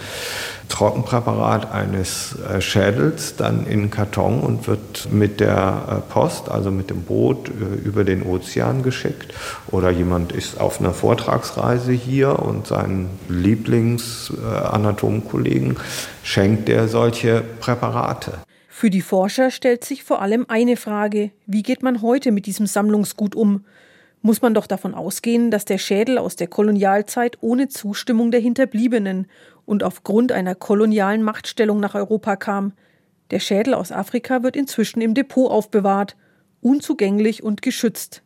Trockenpräparat 0.70 1.70
eines 1.72 2.36
äh, 2.40 2.62
Schädels 2.62 3.36
dann 3.36 3.66
in 3.66 3.90
Karton 3.90 4.40
und 4.40 4.66
wird 4.66 5.12
mit 5.12 5.40
der 5.40 6.04
äh, 6.08 6.10
Post, 6.10 6.48
also 6.48 6.70
mit 6.70 6.88
dem 6.88 7.02
Boot 7.02 7.50
über 7.84 8.04
den 8.04 8.22
Ozean 8.22 8.82
geschickt. 8.82 9.34
Oder 9.68 9.90
jemand 9.90 10.32
ist 10.32 10.58
auf 10.58 10.80
einer 10.80 10.94
Vortragsreise 10.94 11.92
hier 11.92 12.38
und 12.38 12.66
seinen 12.66 13.10
Lieblingsanatomkollegen 13.28 15.76
schenkt 16.22 16.68
der 16.68 16.88
solche 16.88 17.42
Präparate. 17.60 18.45
Für 18.78 18.90
die 18.90 19.00
Forscher 19.00 19.50
stellt 19.50 19.86
sich 19.86 20.04
vor 20.04 20.20
allem 20.20 20.44
eine 20.50 20.76
Frage, 20.76 21.30
wie 21.46 21.62
geht 21.62 21.82
man 21.82 22.02
heute 22.02 22.30
mit 22.30 22.44
diesem 22.44 22.66
Sammlungsgut 22.66 23.34
um? 23.34 23.64
muss 24.20 24.42
man 24.42 24.52
doch 24.52 24.66
davon 24.66 24.92
ausgehen, 24.92 25.50
dass 25.50 25.64
der 25.64 25.78
Schädel 25.78 26.18
aus 26.18 26.36
der 26.36 26.46
Kolonialzeit 26.46 27.38
ohne 27.40 27.68
Zustimmung 27.68 28.30
der 28.30 28.40
Hinterbliebenen 28.40 29.28
und 29.64 29.82
aufgrund 29.82 30.30
einer 30.30 30.54
kolonialen 30.54 31.22
Machtstellung 31.22 31.80
nach 31.80 31.94
Europa 31.94 32.36
kam. 32.36 32.74
Der 33.30 33.40
Schädel 33.40 33.72
aus 33.72 33.92
Afrika 33.92 34.42
wird 34.42 34.56
inzwischen 34.56 35.00
im 35.00 35.14
Depot 35.14 35.50
aufbewahrt, 35.50 36.14
unzugänglich 36.60 37.42
und 37.42 37.62
geschützt. 37.62 38.24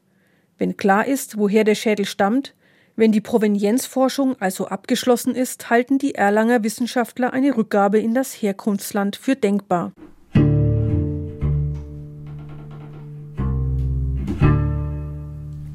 Wenn 0.59 0.77
klar 0.77 1.07
ist, 1.07 1.39
woher 1.39 1.63
der 1.63 1.77
Schädel 1.77 2.07
stammt, 2.07 2.57
wenn 2.97 3.13
die 3.13 3.21
Provenienzforschung 3.21 4.35
also 4.41 4.67
abgeschlossen 4.67 5.37
ist, 5.37 5.71
halten 5.71 5.99
die 5.99 6.17
Erlanger 6.17 6.65
Wissenschaftler 6.65 7.33
eine 7.33 7.57
Rückgabe 7.57 8.01
in 8.01 8.15
das 8.15 8.33
Herkunftsland 8.33 9.15
für 9.15 9.37
denkbar. 9.37 9.93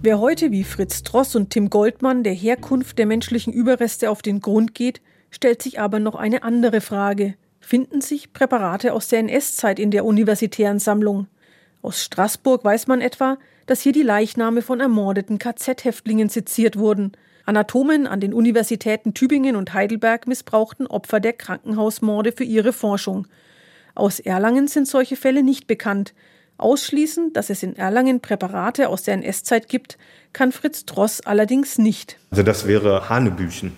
Wer 0.05 0.19
heute 0.19 0.51
wie 0.51 0.63
Fritz 0.63 1.01
Dross 1.01 1.35
und 1.35 1.49
Tim 1.49 1.71
Goldmann 1.71 2.21
der 2.21 2.35
Herkunft 2.35 2.99
der 2.99 3.07
menschlichen 3.07 3.51
Überreste 3.51 4.11
auf 4.11 4.21
den 4.21 4.39
Grund 4.39 4.75
geht, 4.75 5.01
stellt 5.31 5.63
sich 5.63 5.79
aber 5.79 5.97
noch 5.97 6.13
eine 6.13 6.43
andere 6.43 6.79
Frage. 6.79 7.33
Finden 7.59 8.01
sich 8.01 8.31
Präparate 8.31 8.93
aus 8.93 9.07
der 9.07 9.17
NS-Zeit 9.21 9.79
in 9.79 9.89
der 9.89 10.05
universitären 10.05 10.77
Sammlung? 10.77 11.25
Aus 11.81 12.03
Straßburg 12.03 12.63
weiß 12.63 12.85
man 12.85 13.01
etwa, 13.01 13.39
dass 13.65 13.81
hier 13.81 13.93
die 13.93 14.03
Leichname 14.03 14.61
von 14.61 14.79
ermordeten 14.79 15.39
KZ-Häftlingen 15.39 16.29
seziert 16.29 16.77
wurden. 16.77 17.13
Anatomen 17.45 18.05
an 18.05 18.19
den 18.19 18.35
Universitäten 18.35 19.15
Tübingen 19.15 19.55
und 19.55 19.73
Heidelberg 19.73 20.27
missbrauchten 20.27 20.85
Opfer 20.85 21.19
der 21.19 21.33
Krankenhausmorde 21.33 22.31
für 22.31 22.43
ihre 22.43 22.73
Forschung. 22.73 23.25
Aus 23.95 24.19
Erlangen 24.19 24.67
sind 24.67 24.87
solche 24.87 25.15
Fälle 25.15 25.41
nicht 25.41 25.65
bekannt, 25.65 26.13
Ausschließen, 26.57 27.33
dass 27.33 27.49
es 27.49 27.63
in 27.63 27.75
Erlangen 27.75 28.21
Präparate 28.21 28.89
aus 28.89 29.03
der 29.03 29.15
NS-Zeit 29.15 29.67
gibt, 29.67 29.97
kann 30.31 30.51
Fritz 30.51 30.85
Dross 30.85 31.21
allerdings 31.21 31.77
nicht. 31.77 32.17
Also 32.31 32.43
das 32.43 32.67
wäre 32.67 33.09
Hanebüchen, 33.09 33.73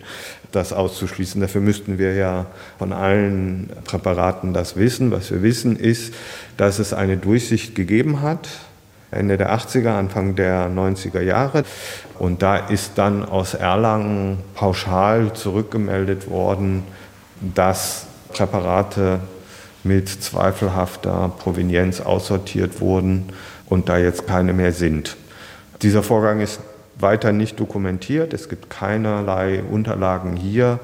das 0.52 0.74
auszuschließen. 0.74 1.42
Dafür 1.42 1.62
müssten 1.62 1.98
wir 1.98 2.14
ja 2.14 2.48
von 2.78 2.94
allen 2.94 3.72
Präparaten 3.84 4.54
das 4.54 4.76
wissen. 4.76 5.12
Was 5.12 5.32
wir 5.32 5.44
wissen 5.44 5.76
ist, 5.78 6.14
dass 6.58 6.80
es 6.80 6.94
eine 6.94 7.18
Durchsicht 7.18 7.76
gegeben 7.76 8.22
hat, 8.22 8.48
Ende 9.12 9.38
der 9.38 9.56
80er, 9.56 9.98
Anfang 9.98 10.36
der 10.36 10.70
90er 10.70 11.22
Jahre. 11.22 11.64
Und 12.20 12.42
da 12.42 12.58
ist 12.58 12.94
dann 12.96 13.24
aus 13.24 13.54
Erlangen 13.54 14.40
pauschal 14.56 15.34
zurückgemeldet 15.34 16.30
worden, 16.30 16.84
dass 17.56 18.08
Präparate 18.34 19.20
mit 19.88 20.10
zweifelhafter 20.10 21.32
Provenienz 21.40 22.02
aussortiert 22.02 22.82
wurden 22.82 23.30
und 23.68 23.90
da 23.90 23.98
jetzt 23.98 24.28
keine 24.28 24.54
mehr 24.54 24.74
sind. 24.74 25.16
Dieser 25.82 26.04
Vorgang 26.04 26.42
ist 26.42 26.60
weiter 27.00 27.32
nicht 27.32 27.60
dokumentiert. 27.60 28.34
Es 28.34 28.50
gibt 28.50 28.70
keinerlei 28.70 29.64
Unterlagen 29.64 30.36
hier, 30.36 30.80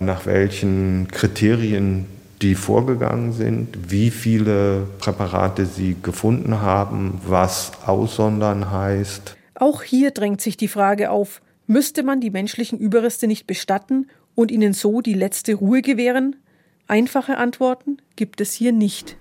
nach 0.00 0.26
welchen 0.26 1.08
Kriterien 1.10 2.06
die 2.42 2.54
vorgegangen 2.54 3.32
sind, 3.32 3.90
wie 3.90 4.10
viele 4.10 4.86
Präparate 4.98 5.66
sie 5.66 5.96
gefunden 6.00 6.60
haben, 6.60 7.20
was 7.26 7.72
aussondern 7.84 8.70
heißt. 8.70 9.36
Auch 9.54 9.82
hier 9.82 10.12
drängt 10.12 10.40
sich 10.40 10.56
die 10.56 10.68
Frage 10.68 11.10
auf, 11.10 11.40
müsste 11.66 12.04
man 12.04 12.20
die 12.20 12.30
menschlichen 12.30 12.78
Überreste 12.78 13.26
nicht 13.26 13.48
bestatten 13.48 14.06
und 14.36 14.52
ihnen 14.52 14.72
so 14.72 15.00
die 15.00 15.14
letzte 15.14 15.54
Ruhe 15.54 15.82
gewähren? 15.82 16.36
Einfache 16.90 17.36
Antworten 17.36 17.98
gibt 18.16 18.40
es 18.40 18.54
hier 18.54 18.72
nicht. 18.72 19.18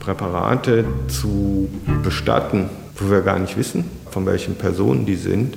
Präparate 0.00 0.84
zu 1.06 1.68
bestatten, 2.02 2.68
wo 2.96 3.12
wir 3.12 3.20
gar 3.20 3.38
nicht 3.38 3.56
wissen, 3.56 3.88
von 4.10 4.26
welchen 4.26 4.56
Personen 4.56 5.06
die 5.06 5.14
sind, 5.14 5.56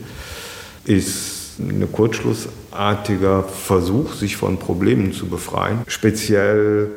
ist 0.85 1.57
ein 1.57 1.91
kurzschlussartiger 1.91 3.41
Versuch, 3.41 4.13
sich 4.13 4.37
von 4.37 4.59
Problemen 4.59 5.11
zu 5.11 5.25
befreien. 5.25 5.79
Speziell 5.87 6.91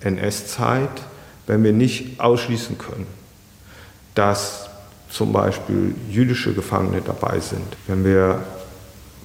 NS-Zeit, 0.00 1.02
wenn 1.46 1.64
wir 1.64 1.72
nicht 1.72 2.20
ausschließen 2.20 2.76
können, 2.76 3.06
dass 4.14 4.68
zum 5.08 5.32
Beispiel 5.32 5.94
jüdische 6.10 6.52
Gefangene 6.52 7.00
dabei 7.00 7.40
sind. 7.40 7.78
Wenn 7.86 8.04
wir 8.04 8.44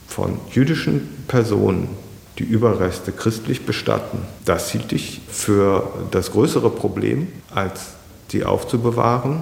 von 0.08 0.40
jüdischen 0.50 1.26
Personen 1.28 1.90
die 2.40 2.44
Überreste 2.44 3.12
christlich 3.12 3.66
bestatten. 3.66 4.20
Das 4.44 4.72
hielt 4.72 4.92
ich 4.92 5.22
für 5.28 5.92
das 6.12 6.32
größere 6.32 6.70
Problem, 6.70 7.28
als 7.54 7.94
die 8.32 8.44
aufzubewahren. 8.44 9.42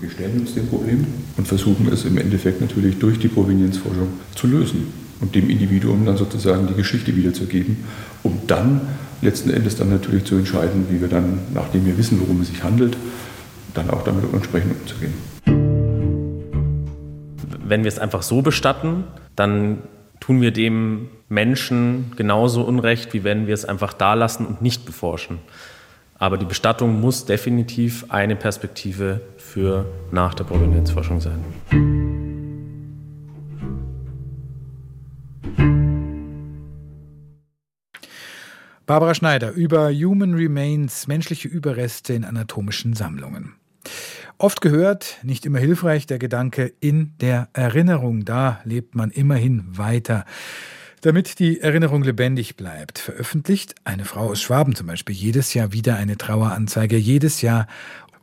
Wir 0.00 0.10
stellen 0.10 0.40
uns 0.40 0.54
dem 0.54 0.68
Problem 0.68 1.06
und 1.36 1.46
versuchen 1.48 1.88
es 1.92 2.04
im 2.04 2.18
Endeffekt 2.18 2.60
natürlich 2.60 2.98
durch 2.98 3.18
die 3.18 3.28
Provenienzforschung 3.28 4.08
zu 4.34 4.46
lösen. 4.46 4.92
und 5.20 5.34
dem 5.34 5.48
Individuum 5.48 6.04
dann 6.04 6.16
sozusagen 6.16 6.66
die 6.66 6.74
Geschichte 6.74 7.16
wiederzugeben, 7.16 7.84
um 8.22 8.40
dann 8.46 8.82
letzten 9.22 9.50
Endes 9.50 9.76
dann 9.76 9.88
natürlich 9.88 10.24
zu 10.24 10.36
entscheiden, 10.36 10.86
wie 10.90 11.00
wir 11.00 11.08
dann, 11.08 11.38
nachdem 11.54 11.86
wir 11.86 11.96
wissen, 11.96 12.20
worum 12.20 12.42
es 12.42 12.48
sich 12.48 12.62
handelt, 12.62 12.96
dann 13.74 13.90
auch 13.90 14.02
damit 14.04 14.24
entsprechend 14.32 14.74
umzugehen. 14.80 15.14
Wenn 17.66 17.82
wir 17.82 17.88
es 17.88 17.98
einfach 17.98 18.22
so 18.22 18.42
bestatten, 18.42 19.04
dann 19.34 19.78
tun 20.26 20.40
wir 20.40 20.50
dem 20.50 21.08
Menschen 21.28 22.12
genauso 22.16 22.62
Unrecht, 22.64 23.14
wie 23.14 23.22
wenn 23.22 23.46
wir 23.46 23.54
es 23.54 23.64
einfach 23.64 23.92
da 23.92 24.14
lassen 24.14 24.44
und 24.44 24.60
nicht 24.60 24.84
beforschen. 24.84 25.38
Aber 26.18 26.36
die 26.36 26.44
Bestattung 26.44 27.00
muss 27.00 27.26
definitiv 27.26 28.06
eine 28.08 28.34
Perspektive 28.34 29.20
für 29.36 29.86
nach 30.10 30.34
der 30.34 30.42
Provenienzforschung 30.42 31.20
sein. 31.20 31.44
Barbara 38.84 39.14
Schneider 39.14 39.52
über 39.52 39.92
Human 39.92 40.34
Remains, 40.34 41.06
menschliche 41.06 41.46
Überreste 41.46 42.14
in 42.14 42.24
anatomischen 42.24 42.94
Sammlungen. 42.94 43.54
Oft 44.38 44.60
gehört, 44.60 45.16
nicht 45.22 45.46
immer 45.46 45.58
hilfreich, 45.58 46.06
der 46.06 46.18
Gedanke 46.18 46.74
in 46.80 47.14
der 47.20 47.48
Erinnerung. 47.54 48.26
Da 48.26 48.60
lebt 48.64 48.94
man 48.94 49.10
immerhin 49.10 49.64
weiter. 49.78 50.26
Damit 51.00 51.38
die 51.38 51.60
Erinnerung 51.60 52.02
lebendig 52.02 52.56
bleibt, 52.56 52.98
veröffentlicht 52.98 53.74
eine 53.84 54.04
Frau 54.04 54.28
aus 54.28 54.42
Schwaben 54.42 54.74
zum 54.74 54.88
Beispiel 54.88 55.14
jedes 55.14 55.54
Jahr 55.54 55.72
wieder 55.72 55.96
eine 55.96 56.18
Traueranzeige, 56.18 56.96
jedes 56.96 57.40
Jahr, 57.40 57.66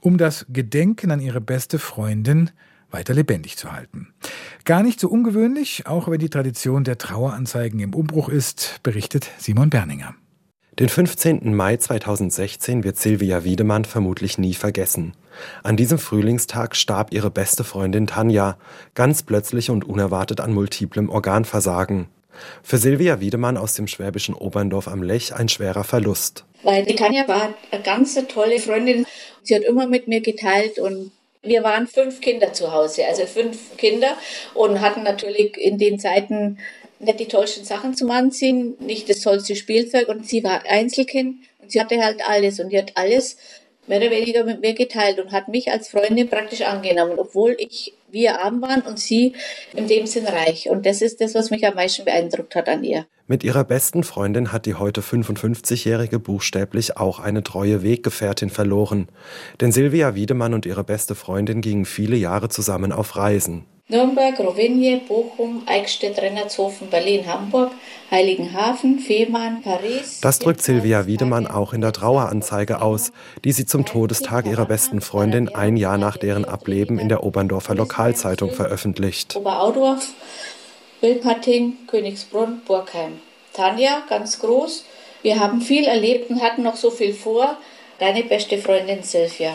um 0.01 0.17
das 0.19 0.45
Gedenken 0.49 1.09
an 1.09 1.19
ihre 1.19 1.41
beste 1.41 1.79
Freundin 1.79 2.51
weiter 2.91 3.15
lebendig 3.15 3.57
zu 3.57 3.71
halten. 3.71 4.13
Gar 4.65 4.83
nicht 4.83 4.99
so 4.99 5.09
ungewöhnlich, 5.09 5.87
auch 5.87 6.07
wenn 6.07 6.19
die 6.19 6.29
Tradition 6.29 6.83
der 6.83 6.99
Traueranzeigen 6.99 7.79
im 7.79 7.95
Umbruch 7.95 8.29
ist, 8.29 8.81
berichtet 8.83 9.31
Simon 9.39 9.71
Berninger. 9.71 10.13
Den 10.79 10.89
15. 10.89 11.53
Mai 11.53 11.77
2016 11.77 12.83
wird 12.83 12.97
Silvia 12.97 13.43
Wiedemann 13.43 13.85
vermutlich 13.85 14.39
nie 14.39 14.55
vergessen. 14.55 15.13
An 15.61 15.77
diesem 15.77 15.99
Frühlingstag 15.99 16.75
starb 16.75 17.13
ihre 17.13 17.29
beste 17.29 17.63
Freundin 17.63 18.07
Tanja, 18.07 18.57
ganz 18.95 19.21
plötzlich 19.21 19.69
und 19.69 19.85
unerwartet 19.85 20.39
an 20.39 20.51
multiplem 20.51 21.09
Organversagen. 21.11 22.07
Für 22.63 22.77
Silvia 22.79 23.19
Wiedemann 23.19 23.55
aus 23.55 23.75
dem 23.75 23.85
schwäbischen 23.85 24.33
Oberndorf 24.33 24.87
am 24.87 25.03
Lech 25.03 25.35
ein 25.35 25.47
schwerer 25.47 25.83
Verlust. 25.83 26.43
Weil 26.63 26.85
die 26.85 26.95
Tanja 26.95 27.27
war 27.27 27.53
eine 27.69 27.83
ganz 27.83 28.17
tolle 28.27 28.57
Freundin. 28.57 29.05
Sie 29.43 29.53
hat 29.53 29.61
immer 29.61 29.85
mit 29.85 30.07
mir 30.07 30.21
geteilt 30.21 30.79
und 30.79 31.11
wir 31.43 31.61
waren 31.63 31.85
fünf 31.85 32.19
Kinder 32.19 32.51
zu 32.53 32.71
Hause, 32.71 33.05
also 33.05 33.27
fünf 33.27 33.77
Kinder 33.77 34.17
und 34.55 34.81
hatten 34.81 35.03
natürlich 35.03 35.55
in 35.55 35.77
den 35.77 35.99
Zeiten 35.99 36.57
nicht 37.05 37.19
die 37.19 37.27
tollsten 37.27 37.65
Sachen 37.65 37.95
zum 37.95 38.11
Anziehen, 38.11 38.75
nicht 38.79 39.09
das 39.09 39.21
tollste 39.21 39.55
Spielzeug 39.55 40.07
und 40.07 40.27
sie 40.27 40.43
war 40.43 40.63
Einzelkind 40.67 41.37
und 41.61 41.71
sie 41.71 41.79
hatte 41.79 42.03
halt 42.03 42.21
alles 42.27 42.59
und 42.59 42.69
die 42.69 42.77
hat 42.77 42.91
alles 42.95 43.37
mehr 43.87 43.99
oder 43.99 44.11
weniger 44.11 44.43
mit 44.43 44.61
mir 44.61 44.73
geteilt 44.73 45.19
und 45.19 45.31
hat 45.31 45.47
mich 45.49 45.71
als 45.71 45.89
Freundin 45.89 46.29
praktisch 46.29 46.61
angenommen, 46.61 47.17
obwohl 47.17 47.55
ich 47.59 47.93
wir 48.11 48.41
arm 48.41 48.61
waren 48.61 48.81
und 48.81 48.99
sie 48.99 49.33
in 49.75 49.87
dem 49.87 50.05
Sinn 50.05 50.25
reich. 50.25 50.69
Und 50.69 50.85
das 50.85 51.01
ist 51.01 51.19
das, 51.19 51.33
was 51.33 51.49
mich 51.49 51.65
am 51.65 51.73
meisten 51.73 52.05
beeindruckt 52.05 52.55
hat 52.55 52.69
an 52.69 52.83
ihr. 52.83 53.07
Mit 53.25 53.43
ihrer 53.43 53.63
besten 53.63 54.03
Freundin 54.03 54.51
hat 54.51 54.65
die 54.65 54.75
heute 54.75 55.01
55-Jährige 55.01 56.19
buchstäblich 56.19 56.97
auch 56.97 57.19
eine 57.19 57.41
treue 57.41 57.81
Weggefährtin 57.81 58.49
verloren. 58.49 59.07
Denn 59.61 59.71
Silvia 59.71 60.13
Wiedemann 60.13 60.53
und 60.53 60.65
ihre 60.65 60.83
beste 60.83 61.15
Freundin 61.15 61.61
gingen 61.61 61.85
viele 61.85 62.15
Jahre 62.15 62.49
zusammen 62.49 62.91
auf 62.91 63.15
Reisen. 63.15 63.65
Nürnberg, 63.93 64.39
Rovinje, 64.39 65.01
Bochum, 65.07 65.63
Eichstätt, 65.65 66.17
Rennertshofen, 66.17 66.89
Berlin, 66.89 67.27
Hamburg, 67.27 67.71
Heiligenhafen, 68.09 68.97
Fehmarn, 68.97 69.61
Paris. 69.61 70.21
Das 70.21 70.39
drückt 70.39 70.61
Silvia 70.61 71.05
Wiedemann 71.05 71.45
auch 71.45 71.73
in 71.73 71.81
der 71.81 71.91
Traueranzeige 71.91 72.81
aus, 72.81 73.11
die 73.43 73.51
sie 73.51 73.65
zum 73.65 73.85
Todestag 73.85 74.47
ihrer 74.47 74.65
besten 74.65 75.01
Freundin 75.01 75.53
ein 75.53 75.75
Jahr 75.75 75.97
nach 75.97 76.15
deren 76.15 76.45
Ableben 76.45 76.97
in 76.97 77.07
der 77.07 77.23
Oberndorfer 77.23 77.75
Lokalzeitung 77.75 78.51
veröffentlicht. 78.51 79.35
Oberaudorf, 79.35 80.07
Wilpating, 81.01 81.85
Königsbrunn, 81.85 82.61
Burgheim. 82.65 83.19
Tanja, 83.51 84.03
ganz 84.09 84.39
groß. 84.39 84.85
Wir 85.21 85.39
haben 85.39 85.61
viel 85.61 85.83
erlebt 85.83 86.31
und 86.31 86.41
hatten 86.41 86.63
noch 86.63 86.77
so 86.77 86.89
viel 86.89 87.13
vor. 87.13 87.57
Deine 87.99 88.23
beste 88.23 88.57
Freundin 88.57 89.03
Silvia. 89.03 89.53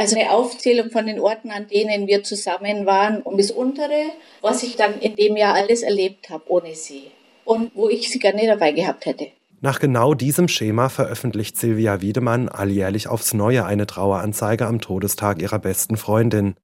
Also 0.00 0.16
eine 0.16 0.30
Aufzählung 0.30 0.90
von 0.90 1.04
den 1.04 1.20
Orten, 1.20 1.50
an 1.50 1.68
denen 1.68 2.06
wir 2.06 2.22
zusammen 2.22 2.86
waren 2.86 3.20
und 3.20 3.36
das 3.36 3.50
untere, 3.50 4.06
was 4.40 4.62
ich 4.62 4.76
dann 4.76 4.98
in 4.98 5.14
dem 5.14 5.36
Jahr 5.36 5.54
alles 5.54 5.82
erlebt 5.82 6.30
habe 6.30 6.42
ohne 6.46 6.74
sie 6.74 7.10
und 7.44 7.72
wo 7.74 7.90
ich 7.90 8.08
sie 8.08 8.18
gerne 8.18 8.46
dabei 8.46 8.72
gehabt 8.72 9.04
hätte. 9.04 9.26
Nach 9.62 9.78
genau 9.78 10.14
diesem 10.14 10.48
Schema 10.48 10.88
veröffentlicht 10.88 11.58
Silvia 11.58 12.00
Wiedemann 12.00 12.48
alljährlich 12.48 13.08
aufs 13.08 13.34
Neue 13.34 13.66
eine 13.66 13.86
Traueranzeige 13.86 14.66
am 14.66 14.80
Todestag 14.80 15.42
ihrer 15.42 15.58
besten 15.58 15.98
Freundin. 15.98 16.54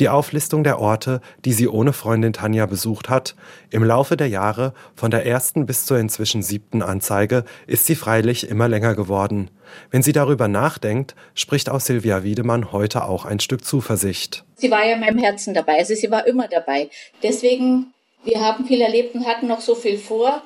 Die 0.00 0.10
Auflistung 0.10 0.62
der 0.62 0.78
Orte, 0.78 1.22
die 1.46 1.54
sie 1.54 1.66
ohne 1.66 1.94
Freundin 1.94 2.34
Tanja 2.34 2.66
besucht 2.66 3.08
hat, 3.08 3.36
im 3.70 3.82
Laufe 3.82 4.18
der 4.18 4.28
Jahre, 4.28 4.74
von 4.94 5.10
der 5.10 5.24
ersten 5.24 5.64
bis 5.64 5.86
zur 5.86 5.98
inzwischen 5.98 6.42
siebten 6.42 6.82
Anzeige, 6.82 7.46
ist 7.66 7.86
sie 7.86 7.94
freilich 7.94 8.50
immer 8.50 8.68
länger 8.68 8.94
geworden. 8.94 9.50
Wenn 9.90 10.02
sie 10.02 10.12
darüber 10.12 10.46
nachdenkt, 10.46 11.14
spricht 11.34 11.70
aus 11.70 11.86
Silvia 11.86 12.22
Wiedemann 12.22 12.70
heute 12.70 13.04
auch 13.04 13.24
ein 13.24 13.40
Stück 13.40 13.64
Zuversicht. 13.64 14.44
Sie 14.56 14.70
war 14.70 14.84
ja 14.84 14.96
in 14.96 15.00
meinem 15.00 15.18
Herzen 15.18 15.54
dabei, 15.54 15.78
also 15.78 15.94
sie 15.94 16.10
war 16.10 16.26
immer 16.26 16.48
dabei. 16.48 16.90
Deswegen, 17.22 17.94
wir 18.24 18.42
haben 18.42 18.66
viel 18.66 18.82
erlebt 18.82 19.14
und 19.14 19.26
hatten 19.26 19.46
noch 19.46 19.62
so 19.62 19.74
viel 19.74 19.96
vor. 19.96 20.42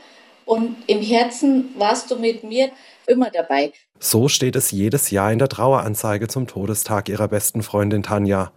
Und 0.50 0.78
im 0.88 1.00
Herzen 1.00 1.66
warst 1.78 2.10
du 2.10 2.16
mit 2.16 2.42
mir 2.42 2.70
immer 3.06 3.30
dabei. 3.30 3.72
So 4.00 4.26
steht 4.26 4.56
es 4.56 4.72
jedes 4.72 5.12
Jahr 5.12 5.32
in 5.32 5.38
der 5.38 5.46
Traueranzeige 5.46 6.26
zum 6.26 6.48
Todestag 6.48 7.08
ihrer 7.08 7.28
besten 7.28 7.62
Freundin 7.62 8.02
Tanja. 8.02 8.50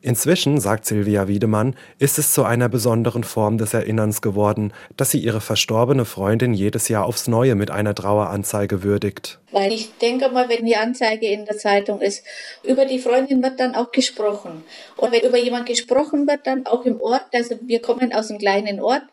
Inzwischen, 0.00 0.60
sagt 0.60 0.86
Silvia 0.86 1.28
Wiedemann, 1.28 1.76
ist 1.98 2.18
es 2.18 2.32
zu 2.32 2.44
einer 2.44 2.68
besonderen 2.68 3.24
Form 3.24 3.58
des 3.58 3.74
Erinnerns 3.74 4.22
geworden, 4.22 4.72
dass 4.96 5.10
sie 5.10 5.18
ihre 5.18 5.40
verstorbene 5.40 6.04
Freundin 6.04 6.54
jedes 6.54 6.88
Jahr 6.88 7.06
aufs 7.06 7.28
Neue 7.28 7.54
mit 7.54 7.70
einer 7.70 7.94
Traueranzeige 7.94 8.82
würdigt. 8.82 9.40
Weil 9.50 9.72
ich 9.72 9.96
denke 9.98 10.28
mal, 10.28 10.48
wenn 10.48 10.66
die 10.66 10.76
Anzeige 10.76 11.26
in 11.26 11.44
der 11.44 11.56
Zeitung 11.56 12.00
ist, 12.00 12.24
über 12.64 12.84
die 12.86 12.98
Freundin 12.98 13.42
wird 13.42 13.60
dann 13.60 13.74
auch 13.74 13.92
gesprochen. 13.92 14.64
Und 14.96 15.12
wenn 15.12 15.22
über 15.22 15.38
jemand 15.38 15.66
gesprochen 15.66 16.26
wird, 16.26 16.46
dann 16.46 16.66
auch 16.66 16.84
im 16.84 17.00
Ort, 17.00 17.26
also 17.32 17.56
wir 17.62 17.80
kommen 17.80 18.12
aus 18.12 18.30
einem 18.30 18.38
kleinen 18.38 18.80
Ort 18.80 19.04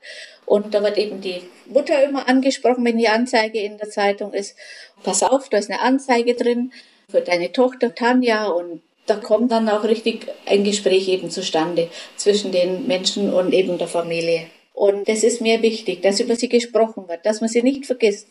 und 0.45 0.73
da 0.73 0.83
wird 0.83 0.97
eben 0.97 1.21
die 1.21 1.43
Mutter 1.67 2.03
immer 2.03 2.27
angesprochen, 2.27 2.83
wenn 2.83 2.97
die 2.97 3.07
Anzeige 3.07 3.59
in 3.59 3.77
der 3.77 3.89
Zeitung 3.89 4.33
ist. 4.33 4.57
Pass 5.03 5.23
auf, 5.23 5.47
da 5.47 5.57
ist 5.57 5.69
eine 5.69 5.79
Anzeige 5.79 6.35
drin 6.35 6.73
für 7.09 7.21
deine 7.21 7.51
Tochter 7.51 7.95
Tanja 7.95 8.47
und 8.47 8.81
da 9.05 9.15
kommt 9.15 9.51
dann 9.51 9.67
auch 9.69 9.83
richtig 9.83 10.27
ein 10.45 10.63
Gespräch 10.63 11.07
eben 11.09 11.29
zustande 11.29 11.89
zwischen 12.15 12.51
den 12.51 12.87
Menschen 12.87 13.33
und 13.33 13.53
eben 13.53 13.77
der 13.77 13.87
Familie. 13.87 14.45
Und 14.73 15.07
das 15.07 15.23
ist 15.23 15.41
mir 15.41 15.61
wichtig, 15.61 16.01
dass 16.01 16.19
über 16.19 16.35
sie 16.35 16.49
gesprochen 16.49 17.07
wird, 17.07 17.25
dass 17.25 17.41
man 17.41 17.49
sie 17.49 17.61
nicht 17.61 17.85
vergisst. 17.85 18.27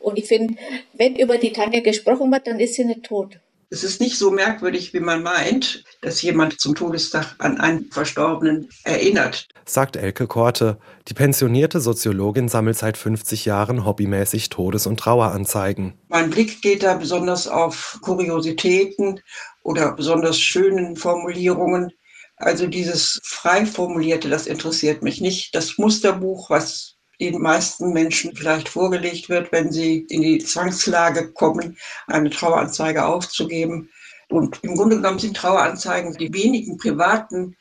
Und 0.00 0.18
ich 0.18 0.26
finde, 0.26 0.54
wenn 0.92 1.16
über 1.16 1.38
die 1.38 1.52
Tanja 1.52 1.80
gesprochen 1.80 2.30
wird, 2.30 2.46
dann 2.46 2.60
ist 2.60 2.74
sie 2.74 2.84
nicht 2.84 3.04
tot. 3.04 3.38
Es 3.70 3.84
ist 3.84 4.00
nicht 4.00 4.18
so 4.18 4.30
merkwürdig, 4.30 4.92
wie 4.94 5.00
man 5.00 5.22
meint, 5.22 5.84
dass 6.00 6.22
jemand 6.22 6.60
zum 6.60 6.74
Todestag 6.74 7.34
an 7.38 7.58
einen 7.58 7.90
Verstorbenen 7.90 8.68
erinnert. 8.84 9.48
Sagt 9.64 9.96
Elke 9.96 10.26
Korte. 10.26 10.78
Die 11.08 11.14
pensionierte 11.14 11.80
Soziologin 11.80 12.48
sammelt 12.48 12.76
seit 12.76 12.96
50 12.96 13.44
Jahren 13.44 13.84
hobbymäßig 13.84 14.50
Todes- 14.50 14.86
und 14.86 15.00
Traueranzeigen. 15.00 15.94
Mein 16.08 16.30
Blick 16.30 16.62
geht 16.62 16.82
da 16.82 16.94
besonders 16.94 17.48
auf 17.48 17.98
Kuriositäten 18.02 19.20
oder 19.62 19.92
besonders 19.92 20.38
schönen 20.38 20.96
Formulierungen. 20.96 21.90
Also 22.36 22.66
dieses 22.66 23.20
frei 23.24 23.64
formulierte, 23.64 24.28
das 24.28 24.46
interessiert 24.46 25.02
mich 25.02 25.20
nicht. 25.20 25.54
Das 25.54 25.78
Musterbuch, 25.78 26.50
was 26.50 26.93
den 27.20 27.40
meisten 27.40 27.92
Menschen 27.92 28.34
vielleicht 28.34 28.68
vorgelegt 28.68 29.28
wird, 29.28 29.52
wenn 29.52 29.72
sie 29.72 30.06
in 30.08 30.22
die 30.22 30.38
Zwangslage 30.38 31.32
kommen, 31.32 31.76
eine 32.06 32.30
Traueranzeige 32.30 33.04
aufzugeben. 33.04 33.90
Und 34.28 34.58
im 34.62 34.74
Grunde 34.74 34.96
genommen 34.96 35.18
sind 35.18 35.36
Traueranzeigen 35.36 36.14
die 36.14 36.32
wenigen 36.32 36.76
privaten, 36.76 37.56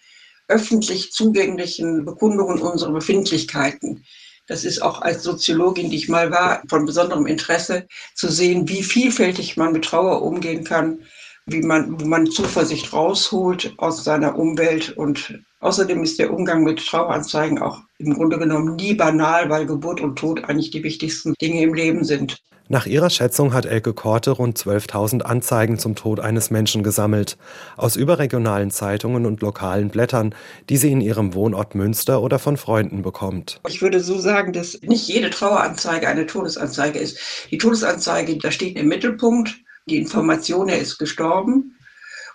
öffentlich 0.47 1.11
zugänglichen 1.11 2.05
Bekundungen 2.05 2.59
unserer 2.59 2.91
Befindlichkeiten. 2.91 4.05
Das 4.47 4.65
ist 4.65 4.81
auch 4.81 5.01
als 5.01 5.23
Soziologin, 5.23 5.89
die 5.89 5.97
ich 5.97 6.09
mal 6.09 6.29
war, 6.31 6.63
von 6.67 6.85
besonderem 6.85 7.27
Interesse 7.27 7.87
zu 8.13 8.29
sehen, 8.29 8.67
wie 8.67 8.83
vielfältig 8.83 9.55
man 9.55 9.71
mit 9.71 9.85
Trauer 9.85 10.21
umgehen 10.21 10.65
kann, 10.65 11.05
wie 11.45 11.61
man, 11.61 11.99
wo 11.99 12.05
man 12.05 12.27
Zuversicht 12.27 12.93
rausholt 12.93 13.73
aus 13.77 14.03
seiner 14.03 14.37
Umwelt 14.37 14.97
und 14.97 15.43
Außerdem 15.63 16.03
ist 16.03 16.19
der 16.19 16.33
Umgang 16.33 16.65
mit 16.65 16.85
Traueranzeigen 16.85 17.57
auch 17.57 17.83
im 17.97 18.13
Grunde 18.15 18.37
genommen 18.37 18.75
nie 18.75 18.95
banal, 18.95 19.49
weil 19.49 19.65
Geburt 19.65 20.01
und 20.01 20.19
Tod 20.19 20.43
eigentlich 20.43 20.71
die 20.71 20.83
wichtigsten 20.83 21.35
Dinge 21.41 21.61
im 21.61 21.73
Leben 21.73 22.03
sind. 22.03 22.35
Nach 22.67 22.85
ihrer 22.85 23.09
Schätzung 23.09 23.53
hat 23.53 23.65
Elke 23.65 23.93
Korte 23.93 24.31
rund 24.31 24.57
12.000 24.57 25.21
Anzeigen 25.21 25.79
zum 25.79 25.95
Tod 25.95 26.19
eines 26.19 26.51
Menschen 26.51 26.83
gesammelt. 26.83 27.37
Aus 27.77 27.95
überregionalen 27.95 28.71
Zeitungen 28.71 29.25
und 29.25 29.41
lokalen 29.41 29.87
Blättern, 29.87 30.35
die 30.67 30.75
sie 30.75 30.91
in 30.91 30.99
ihrem 30.99 31.33
Wohnort 31.33 31.75
Münster 31.75 32.21
oder 32.21 32.39
von 32.39 32.57
Freunden 32.57 33.01
bekommt. 33.01 33.61
Ich 33.69 33.81
würde 33.81 34.01
so 34.01 34.19
sagen, 34.19 34.51
dass 34.51 34.81
nicht 34.81 35.07
jede 35.07 35.29
Traueranzeige 35.29 36.09
eine 36.09 36.25
Todesanzeige 36.25 36.99
ist. 36.99 37.17
Die 37.51 37.57
Todesanzeige, 37.57 38.37
da 38.37 38.51
steht 38.51 38.77
im 38.77 38.89
Mittelpunkt 38.89 39.62
die 39.87 39.97
Information, 39.97 40.69
er 40.69 40.79
ist 40.79 40.97
gestorben 40.97 41.77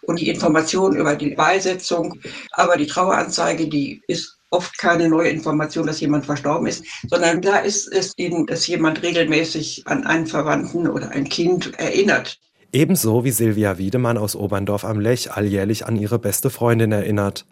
und 0.02 0.20
die 0.20 0.28
Information 0.28 0.96
über 0.96 1.16
die 1.16 1.34
Beisetzung. 1.34 2.20
Aber 2.52 2.76
die 2.76 2.86
Traueranzeige, 2.86 3.68
die 3.68 4.02
ist 4.06 4.36
oft 4.50 4.76
keine 4.78 5.08
neue 5.08 5.28
Information, 5.28 5.86
dass 5.86 6.00
jemand 6.00 6.26
verstorben 6.26 6.66
ist, 6.66 6.84
sondern 7.08 7.42
da 7.42 7.58
ist 7.58 7.92
es 7.92 8.16
eben, 8.16 8.46
dass 8.46 8.66
jemand 8.66 9.02
regelmäßig 9.02 9.82
an 9.86 10.06
einen 10.06 10.26
Verwandten 10.26 10.88
oder 10.88 11.10
ein 11.10 11.28
Kind 11.28 11.78
erinnert. 11.78 12.38
Ebenso 12.70 13.24
wie 13.24 13.30
Silvia 13.30 13.78
Wiedemann 13.78 14.18
aus 14.18 14.36
Oberndorf 14.36 14.84
am 14.84 15.00
Lech 15.00 15.32
alljährlich 15.32 15.86
an 15.86 15.96
ihre 15.96 16.18
beste 16.18 16.50
Freundin 16.50 16.92
erinnert. 16.92 17.46